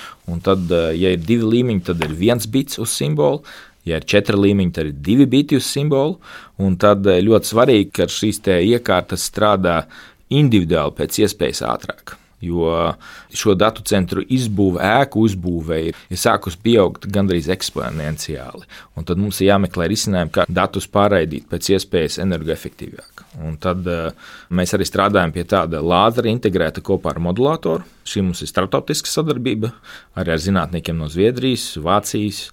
[0.45, 3.43] tad, eh, ja ir divi līmeņi, tad ir viens bits uz simbolu.
[3.89, 6.19] Ja ir četri līmeņi, tad ir divi biti uz simbolu.
[6.79, 9.83] Tad eh, ļoti svarīgi, ka šīs iekārtas strādā
[10.33, 12.17] individuāli pēc iespējas ātrāk.
[12.43, 12.95] Jo
[13.39, 18.67] šo datu centru izbūve, ēku uzbūve ir, sākusi pieaugt gandrīz eksponenciāli.
[18.99, 23.23] Un tad mums ir jāmeklē risinājumi, kā datus pārraidīt pēc iespējas energoefektīvāk.
[23.47, 24.11] Un tad uh,
[24.51, 27.87] mēs arī strādājam pie tāda lāzera integrēta kopā ar modulātoru.
[28.11, 29.71] Šī mums ir starptautiska sadarbība
[30.19, 32.49] arī ar zinātniekiem no Zviedrijas, Vācijas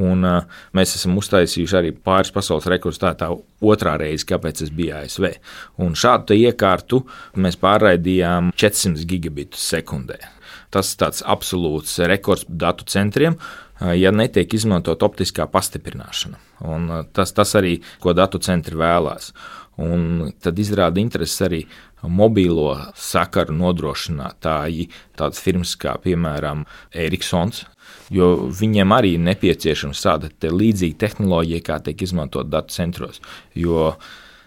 [0.00, 3.00] Un, uh, mēs esam uztaisījuši arī pāris pasaules rekordus.
[3.02, 3.28] Tā ir tā
[3.72, 5.26] otrā reize, kāpēc es biju ASV.
[5.84, 7.02] Un šādu iekārtu
[7.36, 10.20] mēs pārraidījām 400 gigabitus sekundē.
[10.72, 13.36] Tas ir absolūts rekords datu centriem,
[13.92, 16.38] ja netiek izmantot optiskā pastiprināšana.
[16.64, 19.32] Un, tas, tas arī, ko datu centri vēlās.
[19.82, 21.60] Un tad izrāda interesi arī
[22.08, 27.64] mobīlo sakaru nodrošinātāji, tādas firmas kā piemēram Ericsons,
[28.12, 33.22] jo viņiem arī ir nepieciešama tāda te līdzīga tehnoloģija, kā tiek izmantot datu centros.
[33.56, 33.94] Jo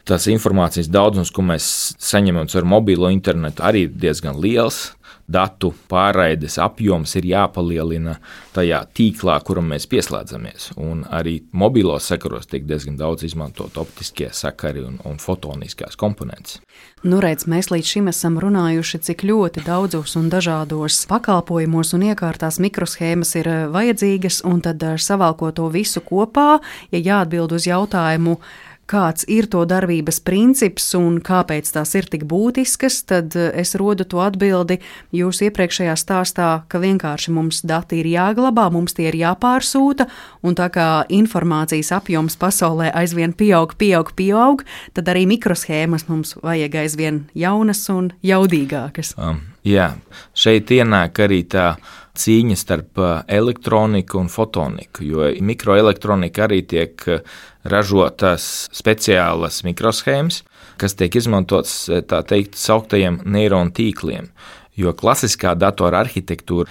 [0.06, 1.68] tas informācijas daudzums, ko mēs
[2.02, 4.92] saņemam ar mobilo internetu, arī ir diezgan liels.
[5.28, 8.18] Datu pārraides apjoms ir jāpalielina
[8.56, 10.72] tajā tīklā, kuram mēs pieslēdzamies.
[10.82, 16.60] Un arī mobilos sakaros tiek diezgan daudz izmantot optiskie sakari un, un fotoniskās komponentes.
[17.06, 22.58] Nu, redz, mēs līdz šim esam runājuši, cik ļoti daudzos un dažādos pakalpojumos un iekārtās
[22.64, 26.60] mikroshēmas ir eh, vajadzīgas, un tad eh, savalkot to visu kopā,
[26.94, 28.40] ja jāatbild uz jautājumu,
[28.90, 34.06] kāds ir to darbības princips un kāpēc tās ir tik būtiskas, tad eh, es rodu
[34.08, 34.80] to atbildi
[35.16, 40.08] jūsu iepriekšējā stāstā, ka vienkārši mums dati ir jāglabā, mums tie ir jāpārsūta,
[40.46, 46.80] un tā kā informācijas apjoms pasaulē aizvien pieaug, pieaug, pieaug, tad arī mikroshēmas mums vajag
[46.86, 49.16] aizvien jaunas un jaudīgākas.
[49.18, 49.94] Um, jā,
[50.38, 51.76] šeit ienāk arī tā
[52.16, 57.24] cīņa starp uh, elektroniku un fotoniku, jo mikroelektronika arī tiek uh,
[57.66, 60.44] ražotas speciālas mikroshēmas,
[60.82, 61.76] kas tiek izmantotas
[62.10, 64.30] tā teikt, sauktajiem neironu tīkliem.
[64.76, 66.68] Jo klasiskā datora arhitektūra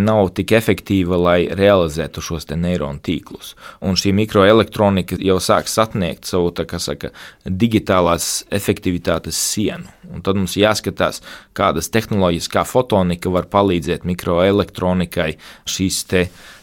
[0.00, 3.54] nav tik efektīva, lai realizētu šos neironu tīklus.
[3.80, 7.10] Un šī mikroelektronika jau sāk sasniegt savu saka,
[7.44, 9.84] digitālās efektivitātes sienu.
[10.12, 11.20] Un tad mums jāskatās,
[11.52, 15.36] kādas tehnoloģijas, kā fotonika var palīdzēt mikroelektronikai
[15.66, 16.04] šīs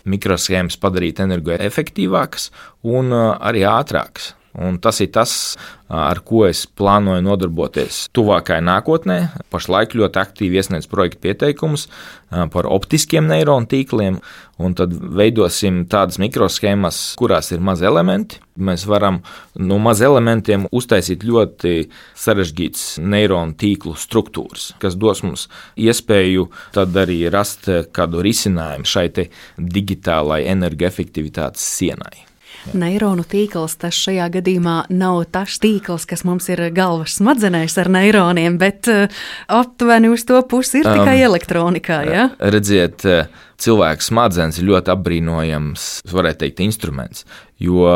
[0.09, 2.49] mikroshēmas padarīt energoefektīvākas
[2.83, 4.33] un arī ātrākas.
[4.57, 5.31] Un tas ir tas,
[5.93, 9.17] ar ko es plānoju nodarboties tuvākajā nākotnē.
[9.53, 11.85] Pašlaik ļoti aktīvi iesniedz projektu pieteikumus
[12.29, 14.17] par optiskiem neironu tīkliem,
[14.57, 18.41] un tad veidosim tādas mikroshēmas, kurās ir mazi elementi.
[18.59, 19.21] Mēs varam
[19.55, 21.75] no maz elementiem uztaisīt ļoti
[22.19, 25.45] sarežģītas neironu tīklu struktūras, kas dos mums
[25.79, 29.07] iespēju arī rast kādu risinājumu šai
[29.57, 32.25] digitālai energoefektivitātes sienai.
[32.73, 38.57] Neironu tīkls tas šajā gadījumā nav tas tīkls, kas mums ir galvas smadzenēs ar neironiem,
[38.61, 42.01] bet uh, aptuveni uz to pusi ir tikai um, elektronikā.
[42.09, 42.27] Ja?
[42.39, 47.25] Redziet, uh, cilvēka smadzenes ir ļoti apbrīnojams, varētu teikt, instruments.
[47.59, 47.89] Jo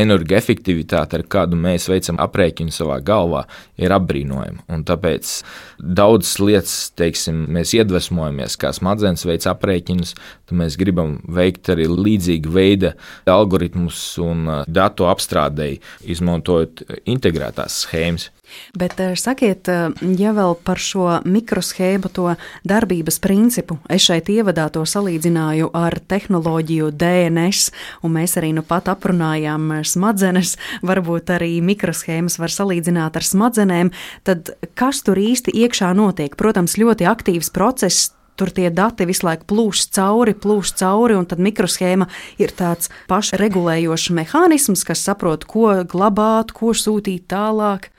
[0.00, 3.42] energoefektivitāte, ar kādu mēs veicam aprēķinu savā galvā,
[3.76, 4.64] ir apbrīnojama.
[4.72, 5.34] Un tāpēc
[5.76, 10.14] daudzas lietas, teiksim, mēs iedvesmojamies, kā smadzenes veic aprēķinus,
[10.48, 12.94] tad mēs gribam veikt arī līdzīga veida
[13.28, 15.82] algoritmus un datu apstrādēji,
[16.16, 18.30] izmantojot integrētās schēmas.
[18.74, 22.34] Bet eh, sakiet, eh, ja vēl par šo mikroshēmu, to
[22.68, 27.72] darbības principu, es šeit ievadā to salīdzināju ar tehnoloģiju DNS,
[28.06, 33.92] un mēs arī nu pat aprunājām eh, smadzenes, varbūt arī mikroshēmas var salīdzināt ar smadzenēm,
[34.28, 36.38] tad kas tur īsti iekšā notiek?
[36.38, 38.10] Protams, ļoti aktīvs process
[38.40, 42.08] tur tie dati visu laiku plūst cauri, plūst cauri, un tad mikroshēma
[42.40, 47.90] ir tāds pašregulējošs mehānisms, kas saprot, ko glabāt, ko sūtīt tālāk.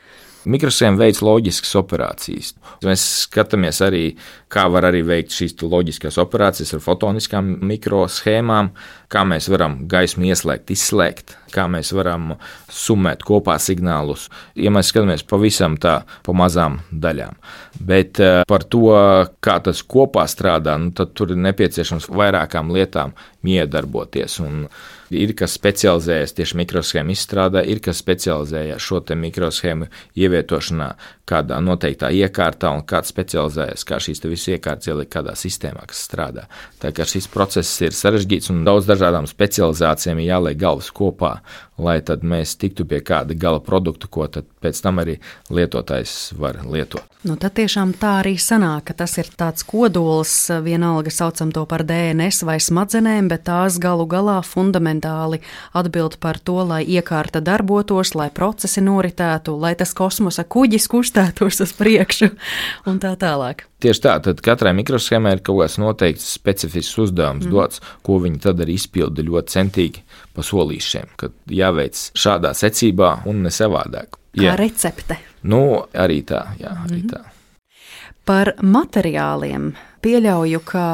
[0.49, 2.53] Mikrosēma veids loģiskas operācijas.
[2.85, 4.05] Mēs skatāmies arī,
[4.51, 8.71] kā var arī veikt šīs loģiskās operācijas ar fotoniskām mikroshēmām,
[9.11, 12.35] kā mēs varam gaismu ieslēgt, izslēgt, kā mēs varam
[12.71, 14.27] summēt kopā signālus.
[14.59, 17.37] Ja mēs skatāmies pavisam tā pa mazām daļām.
[17.79, 18.87] Bet eh, par to,
[19.43, 23.15] kā tas kopā strādā, nu, tad tur ir nepieciešams vairākām lietām
[23.47, 24.39] iedarboties.
[24.43, 24.65] Un
[25.11, 30.91] ir kas specializējas tieši mikroshēmu izstrādē, ir kas specializējas šo mikroshēmu ievietošanā
[31.27, 36.47] kādā noteiktā iekārtā, un kāds specializējas, kā šīs visas iekārtas ielikt kādā sistēmā, kas strādā.
[36.81, 41.37] Tā kā šis process ir sarežģīts un daudz dažādām specializācijām jāliek galvas kopā,
[41.81, 44.27] lai tad mēs tiktu pie kāda gala produkta, ko
[44.61, 45.17] pēc tam arī
[45.49, 47.05] lietotājs var lietot.
[47.21, 50.33] Nu, tad tiešām tā arī sanāk, ka tas ir tāds kodols,
[50.65, 55.41] vienalga saucam to par DNS vai smadzenēm, bet tās galu galā fundamentāli
[55.77, 61.75] atbild par to, lai iekārta darbotos, lai procesi noritētu, lai tas kosmosa kuģis kustētos uz
[61.77, 62.33] priekšu
[62.89, 63.67] un tā tālāk.
[63.81, 67.53] Tieši tā, tad katrai mikroshēmai ir kaut kāds noteikts specifisks uzdevums mm.
[67.55, 70.03] dots, ko viņi tad arī izpilda ļoti centīgi
[70.35, 74.19] pa solīšiem, ka jāveic šādā secībā un ne savādāk.
[74.37, 74.55] Kā jā.
[74.59, 75.17] recepte.
[75.49, 77.23] Nu, arī tā, jā, arī mm tā.
[78.21, 79.71] Par materiāliem
[80.05, 80.85] pieļauju, ka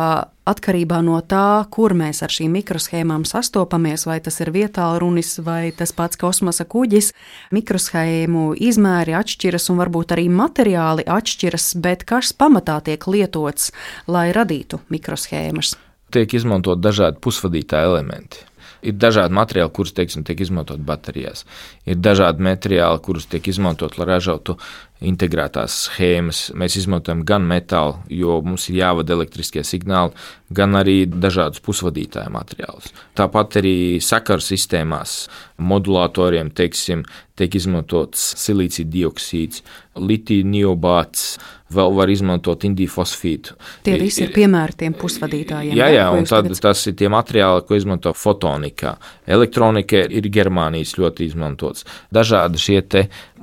[0.48, 5.94] atkarībā no tā, kur mēs ar šīm mikroshēmām sastopamies, vai tas ir vietālunis vai tas
[5.96, 7.12] pats kosmosa kuģis,
[7.56, 13.72] mikroshēmu izmēri atšķiras un varbūt arī materiāli atšķiras, bet kas pamatā tiek lietots,
[14.08, 15.76] lai radītu mikroshēmas?
[16.16, 18.46] Tiek izmantot dažādi pusvadītāji elementi.
[18.86, 21.46] Ir dažādi materiāli, kurus teiksim, tiek izmantot baterijās.
[21.88, 24.58] Ir dažādi materiāli, kurus tiek izmantot, lai ražotu
[25.06, 26.48] integrētās schēmas.
[26.58, 30.16] Mēs izmantojam gan metālu, jo mums ir jāvada elektriskie signāli,
[30.54, 32.94] gan arī dažādus pusvadītāju materiālus.
[33.18, 35.20] Tāpat arī sakaru sistēmās,
[35.58, 37.06] modulatoriem, teiksim,
[37.38, 39.62] tiek izmantots silīcija dioksīds,
[39.98, 41.38] litija niobāts,
[41.74, 43.58] vēl var izmantot indiju fosfītu.
[43.84, 45.76] Tie visi ir, piemēri tiem pusvadītājiem.
[45.78, 46.62] Jā, jā, un tad, tagad...
[46.64, 48.96] tas ir tie materiāli, ko izmanto fotonikā.
[49.38, 51.88] Elektronika ir Germānijas ļoti izmantots.
[52.14, 52.82] Dažādi šie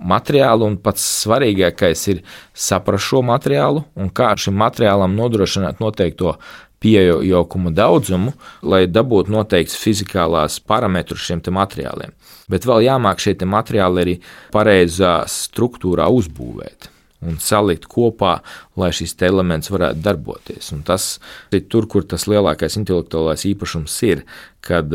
[0.01, 6.39] materiāli, un pats svarīgākais ir saprast šo materiālu un kā šim materiālam nodrošināt noteikto
[6.85, 8.35] pieauguma daudzumu,
[8.67, 12.13] lai dabūtu noteikts fizikālās parametrus šiem materiāliem.
[12.53, 14.17] Bet vēl jāmāk šie materiāli arī
[14.53, 16.91] pareizā struktūrā uzbūvēt
[17.25, 18.39] un salikt kopā,
[18.79, 20.71] lai šis elements varētu darboties.
[20.77, 21.19] Un tas
[21.55, 24.25] ir tur, kur tas lielākais intelektuālais īpašums ir,
[24.65, 24.93] kad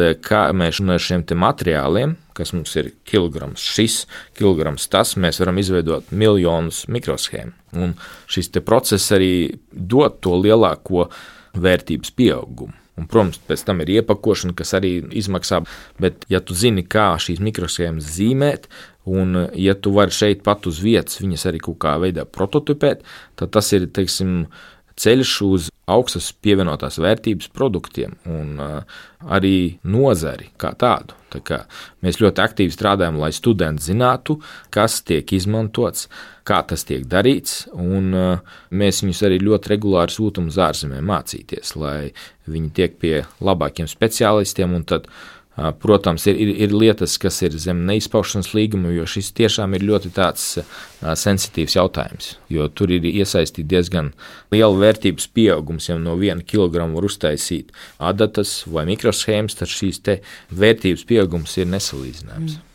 [0.58, 4.04] mēs no šiem materiāliem, kas mums ir kilograms šis,
[4.38, 7.56] kilograms tas, mēs varam izveidot miljonus mikroshēmu.
[7.80, 7.96] Un
[8.30, 11.10] šis process arī dod to lielāko
[11.60, 12.79] vērtības pieaugumu.
[13.00, 15.62] Un, protams, pēc tam ir iepakošana, kas arī izmaksā.
[16.02, 18.68] Bet, ja tu zini, kā šīs mikroshēmas zīmēt,
[19.10, 23.06] un ja tu vari šeit pat uz vietas viņas arī kaut kā veidā prototipēt,
[23.40, 24.44] tad tas ir teiksim,
[25.00, 31.16] ceļš uz augstas pievienotās vērtības produktiem un arī nozari kā tādu.
[31.30, 31.60] Tā kā
[32.02, 34.40] mēs ļoti aktīvi strādājam, lai studenti zinātu,
[34.74, 36.08] kas tiek izmantots,
[36.48, 38.16] kā tas tiek darīts, un
[38.74, 42.12] mēs viņus arī ļoti regulāri sūtām uz ārzemēm mācīties, lai
[42.50, 45.06] viņi tiek pie labākiem speciālistiem un tad
[45.58, 50.12] Protams, ir, ir, ir lietas, kas ir zem neizpaušanas līguma, jo šis tiešām ir ļoti
[50.16, 50.46] tāds
[51.20, 52.30] sensitīvs jautājums.
[52.54, 54.14] Jo tur ir iesaistīts diezgan
[54.54, 55.90] liela vērtības pieaugums.
[55.90, 60.00] Ja no viena kilograma var uztaisīt adatas vai mikroshēmas, tad šīs
[60.56, 62.56] vērtības pieaugums ir nesalīdzināms.
[62.56, 62.69] Mm.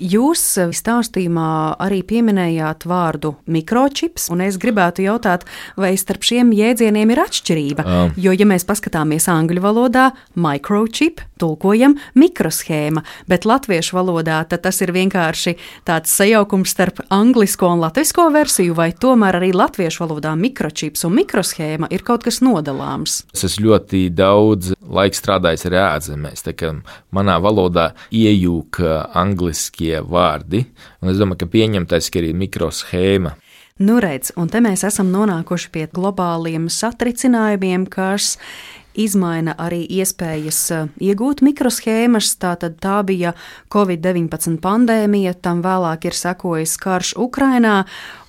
[0.00, 0.40] Jūs
[0.72, 5.44] stāstījumā arī pieminējāt vārdu mikročips, un es gribētu jautāt,
[5.76, 7.84] vai starp šiem jēdzieniem ir atšķirība.
[7.84, 8.14] Um.
[8.16, 10.10] Jo, ja mēs paskatāmies angļu valodā,
[10.40, 15.56] microchip tulkojam mikroshēma, bet latviešu valodā tas ir vienkārši
[15.88, 21.90] tāds sajaukums starp anglisko un latvisko versiju, vai tomēr arī latviešu valodā mikročips un mikroshēma
[21.92, 23.22] ir kaut kas nodalāms.
[23.36, 26.72] Es esmu ļoti daudz laika strādājis ar ārzemēs, tā kā
[27.16, 28.80] manā valodā iejūk
[29.16, 30.64] angliski tie vārdi.
[31.02, 33.36] Un es domāju, ka pieņemtais ir arī mikroshēma.
[33.80, 38.34] Nu, redz, un te mēs esam nonākuši pie globāliem satricinājumiem, kas
[38.92, 42.34] izmaina arī iespējas eh, iegūt mikroshēmas.
[42.42, 43.32] Tātad tā bija
[43.72, 47.84] Covid-19 pandēmija, tam vēlāk ir sekojis karš Ukrainā,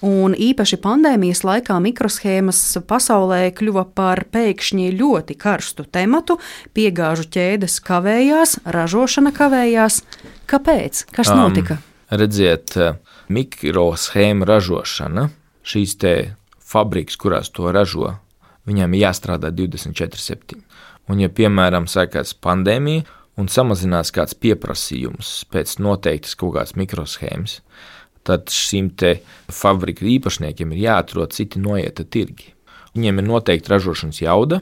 [0.06, 6.40] un īpaši pandēmijas laikā mikroshēmas pasaulē kļuva par pēkšņi ļoti karstu tematu.
[6.78, 10.06] Piegāžu ķēdes kavējās, ražošana kavējās.
[10.52, 11.06] Kāpēc?
[11.16, 11.80] Kas notika?
[11.80, 12.98] Um, redziet, eh,
[13.32, 15.30] mikroshēma ražošana,
[15.64, 16.14] šīs te
[16.60, 18.18] fabriks, kurās to ražo,
[18.68, 20.62] viņiem ir jāstrādā 24-7.
[21.10, 23.04] Un, ja, piemēram, sākās pandēmija
[23.40, 27.60] un samazinās kāds pieprasījums pēc noteiktas kaut kādas mikroshēmas,
[28.28, 28.92] tad šīm
[29.50, 32.54] fabriku īpašniekiem ir jāatrod citi noieta tirgi.
[32.96, 34.62] Viņiem ir noteikti ražošanas jauda,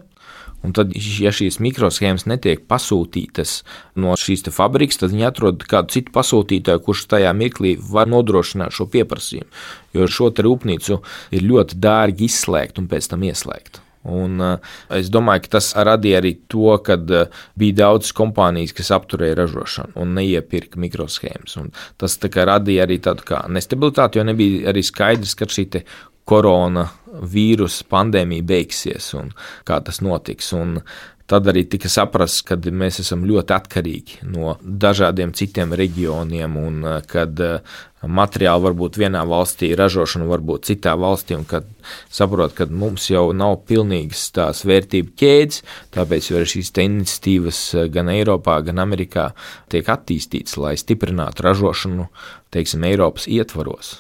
[0.65, 3.61] Un tad, ja šīs mikroshēmas netiek pasūtītas
[3.99, 8.89] no šīs fabrikas, tad viņi atrod kādu citu pasūtītāju, kurš tajā mirklī var nodrošināt šo
[8.91, 9.47] pieprasījumu.
[9.95, 10.99] Jo šo rūpnīcu
[11.35, 13.79] ir ļoti dārgi izslēgt un pēc tam ieslēgt.
[14.09, 18.93] Un, uh, es domāju, ka tas radīja arī to, ka uh, bija daudz kompānijas, kas
[18.95, 21.57] apturēja ražošanu un neiepirka mikroshēmas.
[21.59, 25.83] Un tas radīja arī tādu nestabilitāti, jo nebija arī skaidrs, ka šī
[26.29, 26.85] korona
[27.33, 29.31] vīrusa pandēmija beigsies un
[29.67, 30.53] kā tas notiks.
[30.57, 30.79] Un
[31.29, 36.97] tad arī tika saprasts, ka mēs esam ļoti atkarīgi no dažādiem citiem reģioniem, un eh,
[37.09, 41.67] kad eh, materiāli var būt vienā valstī, ražošana var būt citā valstī, un kad
[42.09, 45.63] saprot, ka mums jau nav pilnīgas tās vērtību ķēdes,
[45.95, 49.29] tāpēc arī šīs iniciatīvas eh, gan Eiropā, gan Amerikā
[49.69, 52.09] tiek attīstītas, lai stiprinātu ražošanu,
[52.55, 53.99] teiksim, Eiropas ietvaros.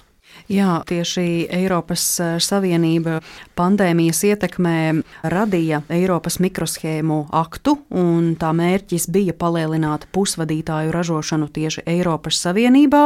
[0.49, 3.19] Jā, tieši Eiropas eh, Savienība
[3.53, 12.41] pandēmijas ietekmē radīja Eiropas mikroshēmu aktu, un tā mērķis bija palielināt pusvadītāju ražošanu tieši Eiropas
[12.41, 13.05] Savienībā,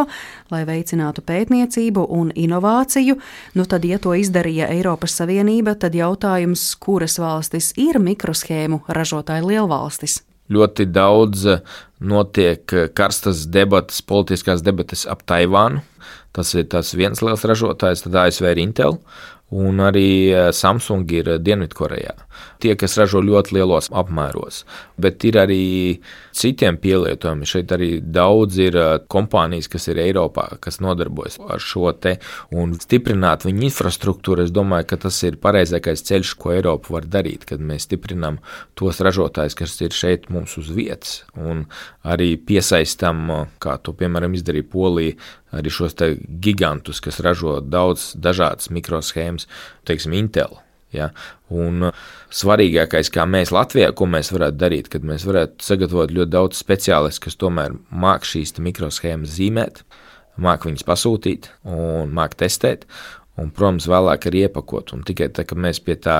[0.55, 3.19] lai veicinātu pētniecību un inovāciju.
[3.59, 10.21] Nu, tad, ja to izdarīja Eiropas Savienība, tad jautājums, kuras valstis ir mikroshēmu ražotāju lielvalstis?
[10.51, 11.45] Ļoti daudz
[12.03, 15.79] notiek karstas debatas, politiskās debatas ap Taivānu
[16.33, 18.97] Tas ir tas viens liels ražotājs, tad ASV ir Intel
[19.53, 22.15] un arī eh, Samsung ir eh, Dienvidkorejā.
[22.63, 24.63] Tie, kas ražo ļoti lielos apmēros,
[25.01, 25.63] bet ir arī
[26.33, 27.47] citiem pielietojumi.
[27.47, 32.17] Šeit arī daudz ir eh, kompānijas, kas ir Eiropā, kas nodarbojas ar šo te
[32.55, 34.47] un stiprināt viņu infrastruktūru.
[34.47, 38.39] Es domāju, ka tas ir pareizākais ceļš, ko Eiropa var darīt, kad mēs stiprinām
[38.79, 41.65] tos ražotājus, kas ir šeit mums uz vietas, un
[42.03, 43.29] arī piesaistām,
[43.63, 45.17] kā to piemēram izdarīja Polija,
[45.53, 45.97] arī šos
[46.43, 49.47] gigantus, kas ražo daudz dažādas mikroshēmas,
[49.87, 50.57] teiksim, Intel.
[50.93, 51.09] Ja?
[51.53, 56.33] Un uh, svarīgākais, kā mēs Latvijā, ko mēs varētu darīt, kad mēs varētu sagatavot ļoti
[56.33, 59.83] daudz speciālistu, kas tomēr māk šīs mikroshēmas zīmēt,
[60.41, 62.87] māk viņas pasūtīt un māk testēt.
[63.33, 64.91] Un, protams, vēlāk arī iepakot.
[64.93, 66.17] Un tikai tad, kad mēs pie tā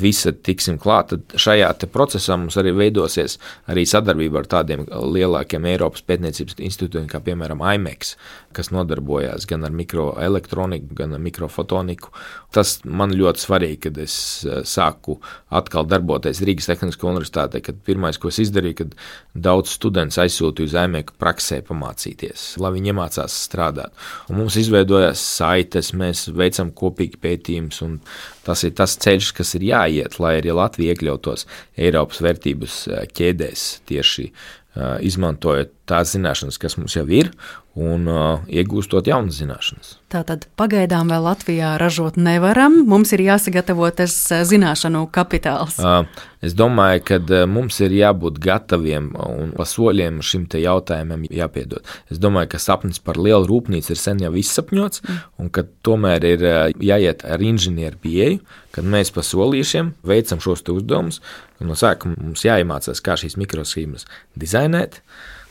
[0.00, 3.36] visa tiksim klāt, tad šajā procesā mums arī veidosies
[3.70, 8.16] arī sadarbība ar tādiem lielākiem Eiropas pētniecības institūtiem, kā piemēram IMEX,
[8.56, 12.10] kas nodarbojās gan ar mikroelektroniku, gan ar mikrofotoniku.
[12.54, 14.14] Tas man ļoti svarīgi, kad es
[14.46, 15.20] eh, sāku
[15.54, 18.96] atkal darboties Rīgas Tehniskajā universitātē, kad pirmais, ko es izdarīju, kad
[19.34, 23.94] daudz studentus aizsūtīju uz IMEX praksē pamācīties, lai viņi iemācās strādāt.
[24.28, 27.98] Un mums izveidojās saites, mēs veicam kopīgi pētījumus, un
[28.46, 31.46] tas ir tas ceļš, kas ir jāiet, lai arī Latvija iekļautos
[31.78, 37.32] Eiropas vērtības eh, ķēdēs tieši eh, izmantojot tās zināšanas, kas mums jau ir,
[37.78, 39.92] un uh, iegūstot jaunas zināšanas.
[40.10, 42.80] Tātad pagaidām vēl Latvijā ražot nevaram.
[42.90, 45.78] Mums ir jāsagatavo tas uh, zināšanu kapitāls.
[45.78, 46.02] Uh,
[46.42, 51.86] es domāju, ka uh, mums ir jābūt gataviem un pa soļiem šim jautājumam jāpiedod.
[52.10, 55.20] Es domāju, ka sapnis par lielu rūpnīcu ir sen jau izsapņots, mm.
[55.38, 58.42] un ka tomēr ir uh, jāiet ar inženieru pieeju,
[58.74, 61.22] kad mēs pa solīšiem veicam šos uzdevumus.
[61.60, 65.02] No sākuma mums jāiemācās, kā šīs mikroshēmas dizainēt.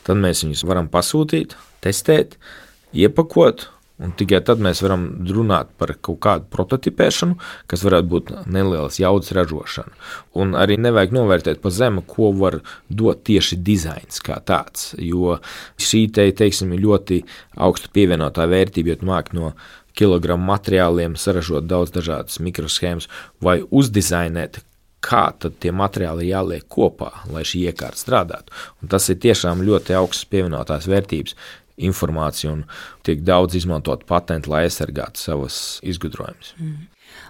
[0.08, 2.40] Tad mēs viņus varam pasūtīt, testēt,
[2.94, 3.70] iepakot.
[4.00, 7.36] Un tikai tad mēs varam runāt par kaut kādu prototipēšanu,
[7.68, 9.92] kas varētu būt nelielas jaudas ražošana.
[10.40, 14.94] Un arī nevajag novērtēt pa zemu, ko var dot tieši dizains kā tāds.
[14.96, 15.42] Jo
[15.76, 17.20] šī te, teiksim, ir ļoti
[17.60, 19.52] augsta pievienotā vērtība, jo māk no
[20.00, 23.12] kilogramu materiāliem saražot daudz dažādas mikroshēmas
[23.44, 24.62] vai uzdizainēt
[25.04, 28.54] kā tie materiāli jāliek kopā, lai šī iekārta strādātu.
[28.84, 31.36] Un tas ir tiešām ļoti augsts pievienotās vērtības
[31.80, 32.66] informācija un
[33.08, 36.54] tiek daudz izmantot patentu, lai aizsargātu savus izgudrojumus.
[36.60, 36.88] Mm.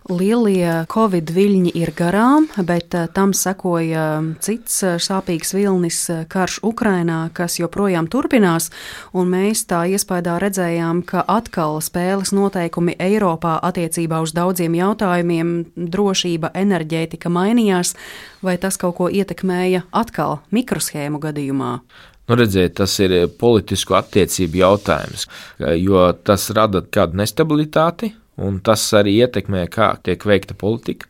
[0.09, 6.55] Lielie covid viļņi ir garām, bet eh, tam sekoja cits eh, sāpīgs vilnis eh, karš
[6.65, 8.71] Ukrainā, kas joprojām turpinās,
[9.13, 15.51] mēs tā iespējā redzējām, ka atkal spēles noteikumi Eiropā attiecībā uz daudziem jautājumiem-
[15.93, 17.93] drošība, enerģētika mainījās,
[18.41, 21.73] vai tas kaut ko ietekmēja atkal mikroshēmu gadījumā?
[22.29, 25.27] Nu, redziet, tas ir politisku attiecību jautājums,
[25.77, 31.09] jo tas rada kādu nestabilitāti, un tas arī ietekmē, kā tiek veikta politika.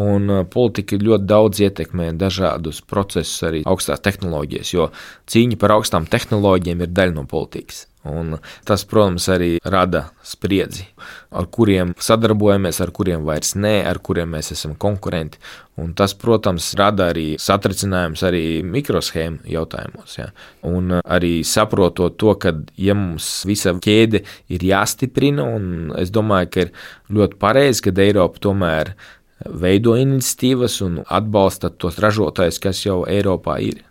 [0.00, 4.90] Un uh, politika ļoti daudz ietekmē dažādus procesus, arī augstās tehnoloģijas, jo
[5.30, 7.84] cīņa par augstām tehnoloģijām ir daļa no politikas.
[8.04, 8.34] Un
[8.68, 10.84] tas, protams, arī rada spriedzi,
[11.32, 15.40] ar kuriem sadarbojamies, ar kuriem vairs nē, ar kuriem mēs esam konkurenti.
[15.80, 20.18] Un tas, protams, rada arī satricinājums arī mikroshēmu jautājumos.
[20.20, 20.28] Ja.
[20.68, 24.20] Un arī saprotot to, ka ja mums visa ķēde
[24.52, 26.74] ir jāstiprina, un es domāju, ka ir
[27.08, 28.92] ļoti pareizi, ka Eiropa tomēr
[29.44, 33.82] veido iniciatīvas un atbalsta tos ražotājus, kas jau Eiropā ir.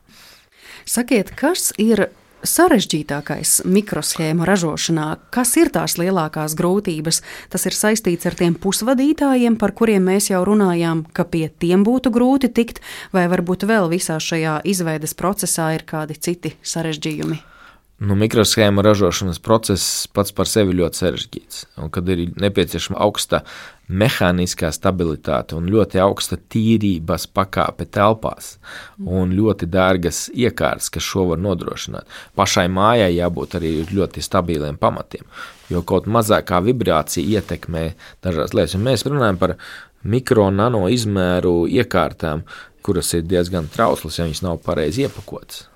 [0.85, 2.09] Sakiet, kas ir
[2.43, 5.07] sarežģītākais mikroshēmu ražošanā?
[5.33, 7.21] Kas ir tās lielākās grūtības?
[7.53, 12.11] Tas ir saistīts ar tiem pusvadītājiem, par kuriem mēs jau runājām, ka pie tiem būtu
[12.13, 12.83] grūti tikt,
[13.15, 17.53] vai varbūt vēl visā šajā izveides procesā ir kādi citi sarežģījumi?
[18.01, 21.59] Nu, mikroshēmu ražošanas process pats par sevi ļoti sarežģīts.
[21.77, 23.43] Un, kad ir nepieciešama augsta
[23.87, 28.55] mehāniskā stabilitāte un ļoti augsta tīrības pakāpe telpās
[28.97, 32.09] un ļoti dārgas iekārtas, kas šo var nodrošināt.
[32.35, 35.27] Pašai mājai jābūt arī ļoti stabiliem pamatiem,
[35.69, 37.91] jo kaut mazākā vibrācija ietekmē
[38.25, 38.77] dažādas lietas.
[38.79, 39.57] Un mēs runājam par
[40.03, 42.41] mikro un nano izmēru iekārtām,
[42.83, 45.69] kuras ir diezgan trauslas, ja viņas nav pareizi iepakotas.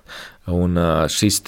[0.48, 0.78] Un
[1.12, 1.42] šis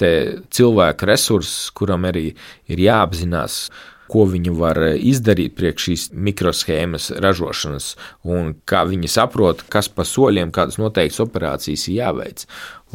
[0.53, 2.31] cilvēka resurss, kuram arī
[2.69, 3.63] ir jāapzinās,
[4.11, 7.93] ko viņi var izdarīt priekš šīs mikroshēmas ražošanas,
[8.27, 12.43] un kā viņi saprot, kas pa soļiem, kādas noteiktas operācijas ir jāveic.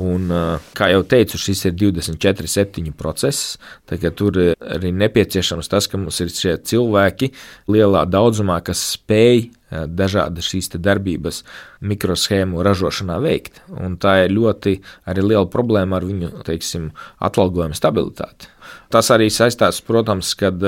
[0.03, 0.28] Un,
[0.76, 3.55] kā jau teicu, šis ir 24-7 process.
[3.88, 7.30] Tur arī nepieciešams tas, ka mums ir šie cilvēki
[7.72, 11.40] lielā daudzumā, kas spēj dažādas šīs darbības
[11.80, 13.62] mikroshēmu ražošanā veikt.
[13.72, 14.76] Un tā ir ļoti
[15.16, 16.90] liela problēma ar viņu teiksim,
[17.24, 18.53] atalgojumu stabilitāti.
[18.92, 20.61] Tas arī saistās, protams, kad,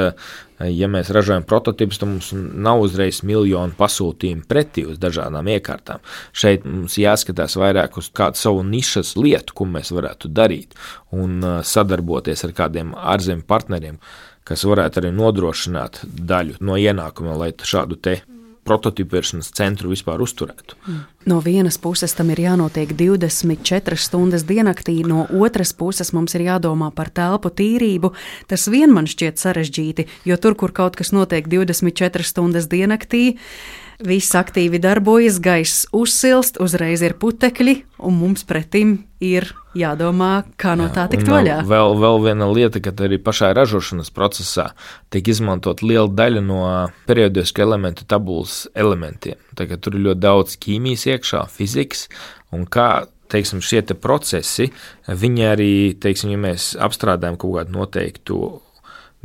[0.66, 6.02] ja mēs ražojam prototipus, tad mums nav uzreiz miljonu pasūtījumu pretī uz dažādām iekārtām.
[6.32, 10.74] Šeit mums jāskatās vairāk uz kādu savu nišas lietu, ko mēs varētu darīt,
[11.14, 14.00] un sadarboties ar kādiem ārzemju partneriem,
[14.48, 18.20] kas varētu arī nodrošināt daļu no ienākumiem, lai šādu te
[18.66, 20.76] prototipēšanas centru vispār uzturētu.
[21.28, 26.90] No vienas puses tam ir jānotiek 24 stundas diennaktī, no otras puses mums ir jādomā
[26.94, 28.12] par telpu tīrību.
[28.48, 33.36] Tas vien man šķiet sarežģīti, jo tur, kur kaut kas notiek 24 stundas diennaktī,
[33.99, 37.72] Viss aktīvi darbojas, gaiss uzsilst, uzreiz ir putekļi,
[38.07, 41.57] un mums pretim ir jādomā, kā no tā tikt vaļā.
[41.66, 44.68] Vēl, vēl viena lieta, ka arī pašā ražošanas procesā
[45.11, 46.62] tiek izmantot liela daļa no
[47.11, 49.40] periodisku elementu tabulas elementiem.
[49.59, 52.07] Tagad tur ir ļoti daudz ķīmijas iekšā, fizikas
[52.55, 54.70] un kā teiksim, šie te procesi,
[55.09, 58.40] viņi arī, teiksim, ja mēs apstrādājam kaut kādu noteiktu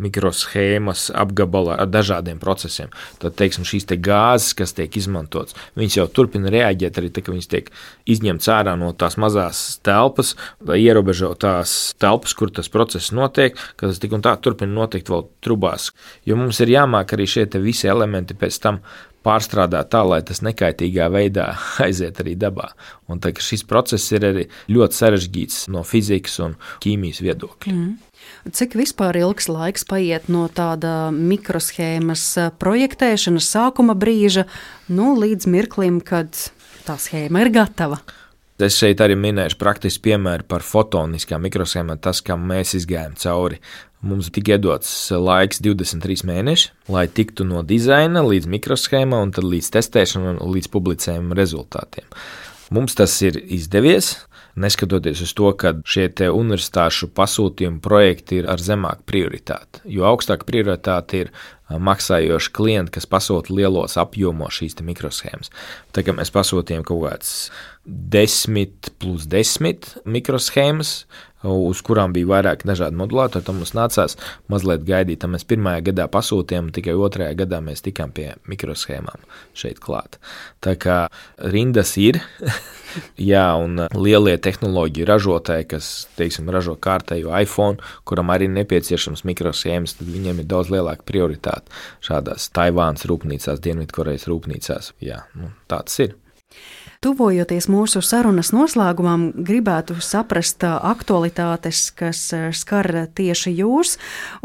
[0.02, 2.90] mikroshēmas apgabalā ar dažādiem procesiem.
[3.22, 7.36] Tad, teiksim, šīs te gāzes, kas tiek izmantotas, viņas jau turpina reaģēt arī tad, kad
[7.36, 7.72] viņas tiek
[8.10, 10.34] izņemtas ārā no tās mazās telpas,
[10.66, 15.14] lai ierobežotu tās telpas, kur tas process notiek, ka tas tik un tā turpina notikt
[15.14, 15.92] vēl trubās.
[16.26, 18.82] Jo mums ir jāmāk arī šie visi elementi pēc tam
[19.24, 21.52] pārstrādāt tā, lai tas nekaitīgā veidā
[21.86, 22.72] aiziet arī dabā.
[23.12, 27.74] Un tā, šis process ir arī ļoti sarežģīts no fizikas un ķīmijas viedokļa.
[27.74, 27.94] Mm.
[28.44, 34.44] Cik vispār ilgs laiks paiet no tāda mikroshēmas eh, projektēšanas sākuma brīža
[34.92, 36.36] nu, līdz mirklim, kad
[36.84, 38.02] tā schēma ir gatava?
[38.60, 43.62] Es šeit arī minēšu praktisku piemēru par fotoniskām mikroshēmām, tas, kam mēs izgājām cauri.
[44.04, 49.72] Mums tika iedots laiks 23 mēneši, lai tiktu no dizaina līdz mikroshēmai, un tad līdz
[49.78, 52.12] testēšanai un līdz publicējuma rezultātiem.
[52.76, 54.18] Mums tas ir izdevies
[54.56, 59.84] neskatoties uz to, ka šie universitāšu pasūtījumu projekti ir ar zemāku prioritāti.
[59.90, 61.34] Jo augstāka prioritāte ir
[61.74, 65.52] maksājoši klienti, kas pasūta lielos apjomos šīs mikroshēmas.
[65.96, 67.36] Tagad mēs pasūtījām kaut kādas
[67.86, 70.96] 10 plus 10 mikroshēmas,
[71.44, 73.44] uz kurām bija vairāk dažādu modulātoru.
[73.44, 74.16] Tad mums nācās
[74.52, 75.22] mazliet gaidīt.
[75.24, 79.26] Tad mēs pirmajā gadā pasūtījām, tikai otrajā gadā mēs tikām pie mikroshēmām
[79.58, 80.20] šeit klāt.
[80.64, 81.00] Tā kā
[81.44, 82.22] rindas ir,
[83.20, 90.12] jā, un lielie tehnoloģiju ražotāji, kas, teiksim, ražo kārtējo iPhone, kuram arī nepieciešams mikroshēmas, tad
[90.14, 91.74] viņiem ir daudz lielāka prioritāte
[92.06, 94.94] šādās Taivānas rūpnīcās, Dienvidkorejas rūpnīcās.
[95.04, 96.18] Jā, nu, tāds ir.
[97.04, 102.22] Tuvojoties mūsu sarunas noslēgumam, gribētu saprast aktualitātes, kas
[102.56, 103.98] skar tieši jūs.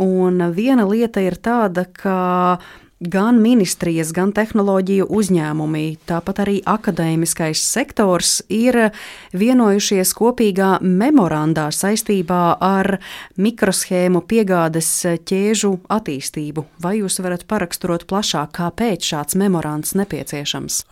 [0.02, 2.58] Un viena lieta ir tāda, ka
[3.00, 8.90] gan ministrijas, gan tehnoloģiju uzņēmumi, tāpat arī akadēmiskais sektors ir
[9.38, 12.98] vienojušies kopīgā memorandā saistībā ar
[13.38, 14.90] mikroshēmu piegādes
[15.30, 16.66] ķēžu attīstību.
[16.82, 20.82] Vai jūs varat paraksturot plašāk, kāpēc šāds memorands nepieciešams?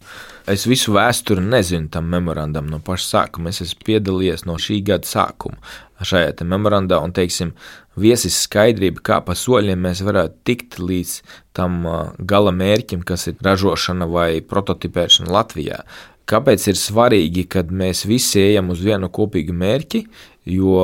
[0.46, 3.50] Es visu vēsturi nezinu tam memorandam no paša sākuma.
[3.50, 5.58] Es esmu piedalījies no šī gada sākuma
[6.04, 7.54] šajā memorandā un, teiksim,
[8.00, 11.14] viesis skaidrība, kā pa soļiem mēs varētu tikt līdz
[11.56, 11.80] tam
[12.18, 15.80] gala mērķim, kas ir ražošana vai prototipēšana Latvijā.
[16.26, 20.00] Kāpēc ir svarīgi, kad mēs visi ejam uz vienu kopīgu mērķi,
[20.50, 20.80] jo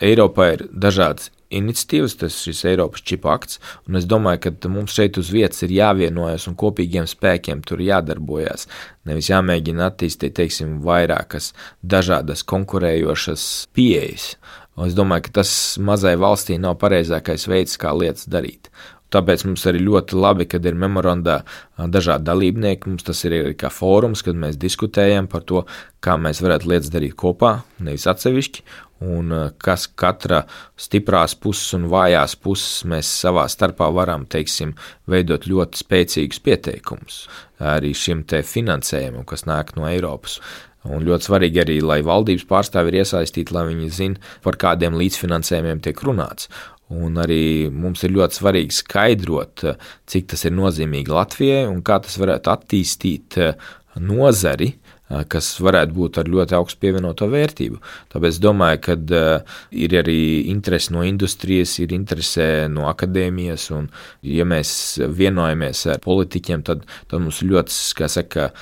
[0.00, 5.18] Eiropā ir dažādas iniciatīvas, tas ir Eiropas čipa akts, un es domāju, ka mums šeit
[5.20, 8.66] uz vietas ir jāvienojas un kopīgiem spēkiem tur jādarbojas.
[9.06, 11.52] Nevis jāmēģina attīstīt, teiksim, vairākas
[11.84, 14.32] dažādas konkurējošas pieejas.
[14.76, 15.50] Un es domāju, ka tas
[15.80, 18.70] mazai valstī nav pareizākais veids, kā lietas darīt.
[19.14, 21.38] Tāpēc mums arī ļoti labi, kad ir memorandā
[21.78, 22.90] dažādi dalībnieki.
[22.90, 25.62] Mums tas ir arī kā fórums, kad mēs diskutējam par to,
[26.02, 28.66] kā mēs varētu lietas darīt kopā, nevis atsevišķi,
[29.06, 30.42] un kas katra
[30.80, 34.74] stiprās puses un vājās puses mēs savā starpā varam, teiksim,
[35.06, 37.22] veidot ļoti spēcīgus pieteikumus
[37.62, 40.40] arī šim te finansējumam, kas nāk no Eiropas.
[40.86, 45.82] Un ļoti svarīgi arī, lai valdības pārstāvi ir iesaistīti, lai viņi zinātu, par kādiem līdzfinansējumiem
[45.84, 46.50] tiek runāts.
[46.94, 49.64] Un arī mums ir ļoti svarīgi skaidrot,
[50.06, 53.56] cik tas ir nozīmīgi Latvijai un kā tas varētu attīstīt eh,
[53.98, 54.68] nozari,
[55.10, 57.82] eh, kas varētu būt ar ļoti augstu pievienoto vērtību.
[58.14, 60.20] Tāpēc es domāju, ka uh, ir arī
[60.52, 63.90] interese no industrijas, ir interese no akadēmijas, un
[64.22, 64.70] ja mēs
[65.02, 68.52] vienojamies ar politiķiem, tad, tad mums ļoti, kā saka,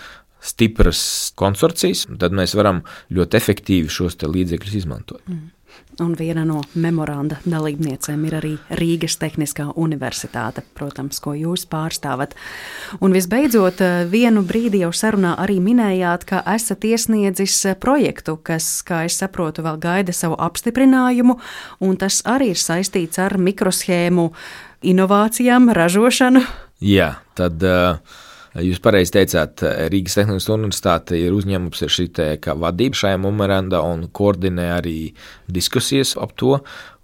[0.45, 2.84] stipras konsorcijas, tad mēs varam
[3.14, 5.22] ļoti efektīvi šos līdzekļus izmantot.
[5.26, 5.51] Mm.
[6.03, 12.34] Un viena no memoranda dalībniecēm ir arī Rīgas Tehniskā Universitāte, protams, ko jūs pārstāvat.
[12.99, 13.78] Un visbeidzot,
[14.11, 19.78] vienu brīdi jau sarunā arī minējāt, ka esat iesniedzis projektu, kas, kā es saprotu, vēl
[19.82, 21.38] gaida savu apstiprinājumu,
[21.86, 24.32] un tas arī ir saistīts ar mikroshēmu
[24.82, 26.42] inovācijām, ražošanu.
[26.82, 27.62] Jā, tad.
[27.62, 28.22] Uh...
[28.55, 32.09] Jūs pareizi teicāt, Rīgas Tehniskā universitāte ir uzņēmusi šī
[32.62, 34.98] vadība šajā memorandā un koordinē arī
[35.50, 36.61] diskusijas ap to.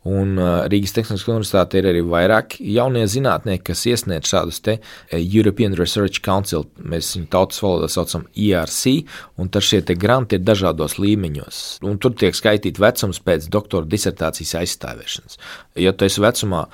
[0.06, 0.38] Un
[0.72, 4.78] Rīgas Tehniskā universitāte ir arī vairāk jaunie zinātnieki, kas iesniedz šādus te
[5.12, 10.96] European Research Council, mēs viņu tautas valodā saucam ERC, un tad šie granti ir dažādos
[11.02, 11.82] līmeņos.
[11.84, 15.36] Un tur tiek skaitīti vecums pēc doktora disertācijas aizstāvēšanas.
[15.82, 16.64] Ja tu esi vecumā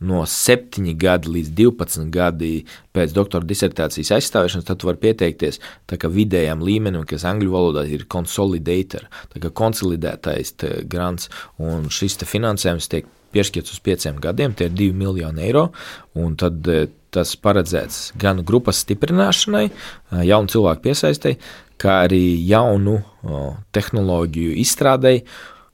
[0.00, 2.52] no 7 gadi līdz 12 gadi
[2.96, 9.52] pēc doktora disertācijas aizstāvēšanas, tad var pieteikties vidējam līmenim, kas angļu valodā ir consolidator, kā
[9.62, 10.54] konsolidētais
[10.90, 15.68] grants, un šis finansējums tiek piešķirts uz pieciem gadiem, tie ir 2 miljoni eiro,
[16.18, 21.36] un tad e, tas paredzēts gan grupas stiprināšanai, e, jaunu cilvēku piesaistei,
[21.80, 22.98] kā arī jaunu
[23.72, 25.22] tehnoloģiju izstrādei,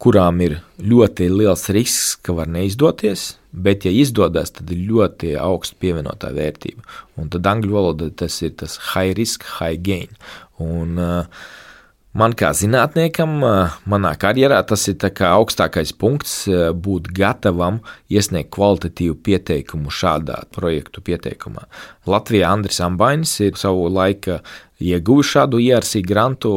[0.02, 5.78] kurām ir ļoti liels risks, ka var neizdoties, Bet, ja izdodas, tad ir ļoti augsta
[5.80, 6.82] pievienotā vērtība.
[7.16, 10.12] Un tad angļu valodā tas ir tas high risk, high gain.
[10.60, 11.46] Un, uh,
[12.16, 13.34] Man kā zinātniekam,
[13.92, 16.46] manā karjerā tas ir augstākais punkts
[16.86, 21.66] būt gatavam iesniegt kvalitatīvu pieteikumu šādā projektu pieteikumā.
[22.08, 24.38] Latvijā Andris Ambainis ir savu laiku
[24.80, 26.54] ieguvis šādu IRC grantu,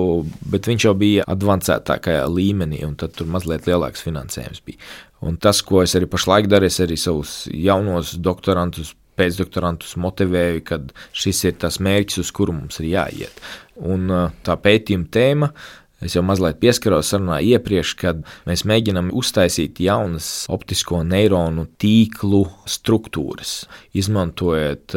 [0.48, 4.80] bet viņš jau bija avansētākajā līmenī, un tur mazliet lielāks finansējums bija.
[5.28, 10.80] Un tas, ko es arī pašlaik daru, es arī savus jaunos doktorantus pēcdoktorantus motivēju, ka
[11.16, 13.42] šis ir tas mērķis, uz kuru mums ir jāiet.
[13.80, 14.10] Un
[14.44, 15.54] tā pētījuma tēma.
[16.04, 23.66] Es jau mazliet pieskaros sarunā iepriekš, kad mēs mēģinām uztaisīt jaunas optisko neironu tīklu struktūras,
[24.00, 24.96] izmantojot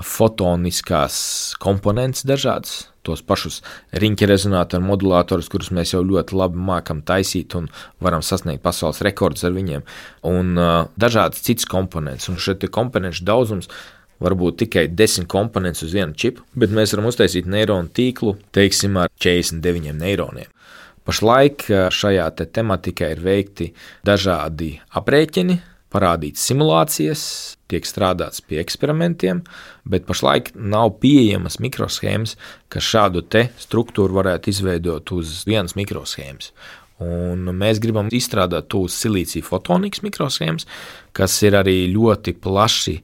[0.00, 1.18] fotoniskās
[1.60, 3.60] komponentes dažādas, tos pašus
[3.98, 7.68] riņķa rezonatoru modulatorus, kurus mēs jau ļoti labi mākam taisīt un
[8.00, 9.84] varam sasniegt pasaules rekordus ar viņiem,
[10.28, 12.30] un uh, dažādas citas komponentes.
[12.32, 13.68] Un šeit komponentu daudzums.
[14.22, 19.10] Varbūt tikai 10 komponents uz vienu čipu, bet mēs varam uztaisīt neironu tīklu, teiksim, ar
[19.18, 20.50] 49 neironiem.
[21.02, 23.72] Pašlaik šajā te tematikā ir veikti
[24.06, 25.58] dažādi aprēķini,
[25.92, 27.22] parādīts simulācijas,
[27.68, 29.42] tiek strādāts pie eksperimentiem,
[29.88, 32.36] bet pašlaik nav pieejamas mikroshēmas,
[32.72, 33.24] kas šādu
[33.60, 36.52] struktūru varētu izveidot uz vienas mikroshēmas.
[37.02, 40.68] Un mēs gribam izstrādāt to uz silīcija fotonikas mikroshēmas,
[41.16, 42.98] kas ir arī ļoti plaši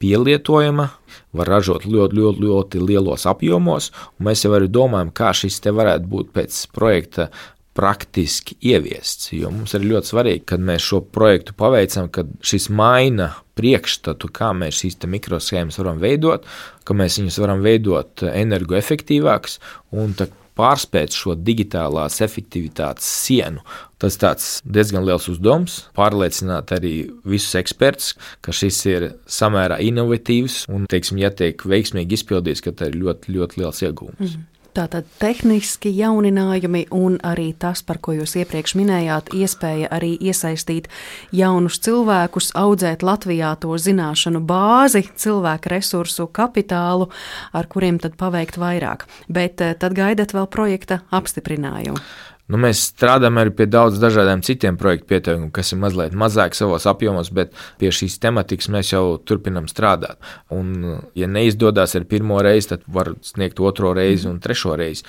[0.00, 0.88] pielietojama,
[1.36, 3.90] var ražot ļoti, ļoti, ļoti lielos apjomos.
[4.22, 7.28] Mēs jau arī domājam, kā šis te varētu būt pēc projekta
[7.76, 9.30] praktiski ieviests.
[9.36, 13.30] Jo mums ir ļoti svarīgi, kad mēs šo projektu paveicam, kad šis maina
[13.60, 16.48] priekšstatu, kā mēs šīs mikroshēmas varam veidot,
[16.84, 19.60] ka mēs viņus varam veidot energoefektīvākus
[19.96, 20.16] un
[20.60, 23.64] pārspēt šo digitālās efektivitātes sienu.
[24.00, 26.94] Tas ir diezgan liels uzdevums, pārliecināt arī
[27.28, 33.02] visus ekspertus, ka šis ir samērā inovatīvs un, teiksim, ja tiek veiksmīgi izpildīts, tad ir
[33.02, 34.20] ļoti, ļoti liels iegūms.
[34.20, 34.59] Mm -hmm.
[34.80, 40.88] Tātad tehniski jauninājumi un arī tas, par ko jūs iepriekš minējāt, iespēja arī iesaistīt
[41.36, 47.10] jaunus cilvēkus, audzēt Latvijā to zināšanu bāzi, cilvēku resursu kapitālu,
[47.52, 49.04] ar kuriem tad paveikt vairāk.
[49.28, 52.00] Bet eh, tad gaidat vēl projekta apstiprinājumu.
[52.50, 56.86] Nu, mēs strādājam arī pie daudz dažādiem citiem projektu pieteikumiem, kas ir mazliet mazāk savos
[56.90, 60.18] apjomos, bet pie šīs tematikas mēs jau turpinām strādāt.
[60.54, 60.72] Un,
[61.18, 65.06] ja neizdodas ar pirmo reizi, tad var sniegt otro reizi un trešo reizi.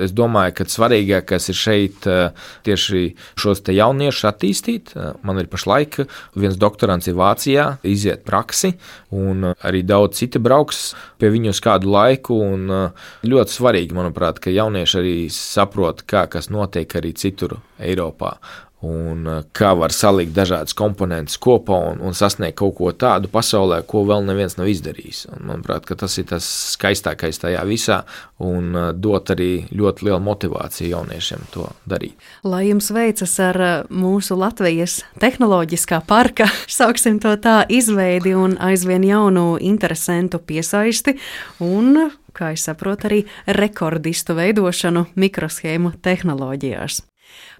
[0.00, 2.30] Es domāju, ka svarīgākais ir šeit eh,
[2.64, 3.02] tieši
[3.38, 4.94] šos jauniešus attīstīt.
[4.96, 6.00] Eh, man ir pašlaik
[6.38, 8.74] viens doktorants ir Vācijā, iziet praksi,
[9.12, 12.38] un arī daudz citi brauks pie viņu uz kādu laiku.
[12.48, 18.36] Eh, ļoti svarīgi, manuprāt, ka jaunieši arī saprot, kā kas notiek arī citur Eiropā
[18.84, 23.80] un eh, kā var salikt dažādas komponentes kopā un, un sasniegt kaut ko tādu pasaulē,
[23.88, 25.24] ko vēl neviens nav izdarījis.
[25.32, 28.02] Un, manuprāt, tas ir tas skaistākais tajā visā
[28.44, 32.14] un eh, dot arī ļoti lielu motivāciju jauniešiem to darīt.
[32.46, 36.46] Lai jums veicas ar eh, mūsu Latvijas tehnoloģiskā parka,
[36.78, 41.18] sauksim to tā, izveidi un aizvien jaunu interesantu piesaisti
[41.64, 43.24] un kā es saprotu, arī
[43.58, 47.00] rekordistu veidošanu mikroshēmu tehnoloģijās.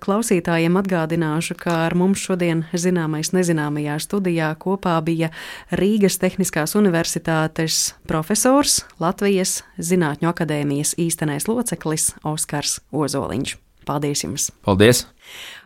[0.05, 5.33] Klausītājiem atgādināšu, ka ar mums šodien zināmais nezināmajā studijā kopā bija
[5.75, 13.57] Rīgas Tehniskās Universitātes profesors, Latvijas Zinātņu akadēmijas īstenais loceklis Oskars Ozoliņš.
[13.89, 14.51] Paldies jums!
[14.66, 15.07] Paldies!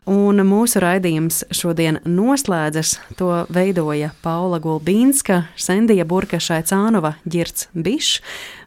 [0.09, 2.97] Un mūsu raidījums šodien noslēdzas.
[3.21, 8.19] To veidoja Paula Gulbīnska, Sendija Burka Šaicānova, Girts Bišs,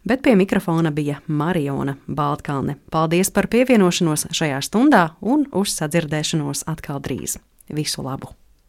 [0.08, 2.78] bet pie mikrofona bija Mariona Baltkalne.
[2.88, 7.36] Paldies par pievienošanos šajā stundā un uz sadzirdēšanos atkal drīz.
[7.68, 8.32] Visu labu!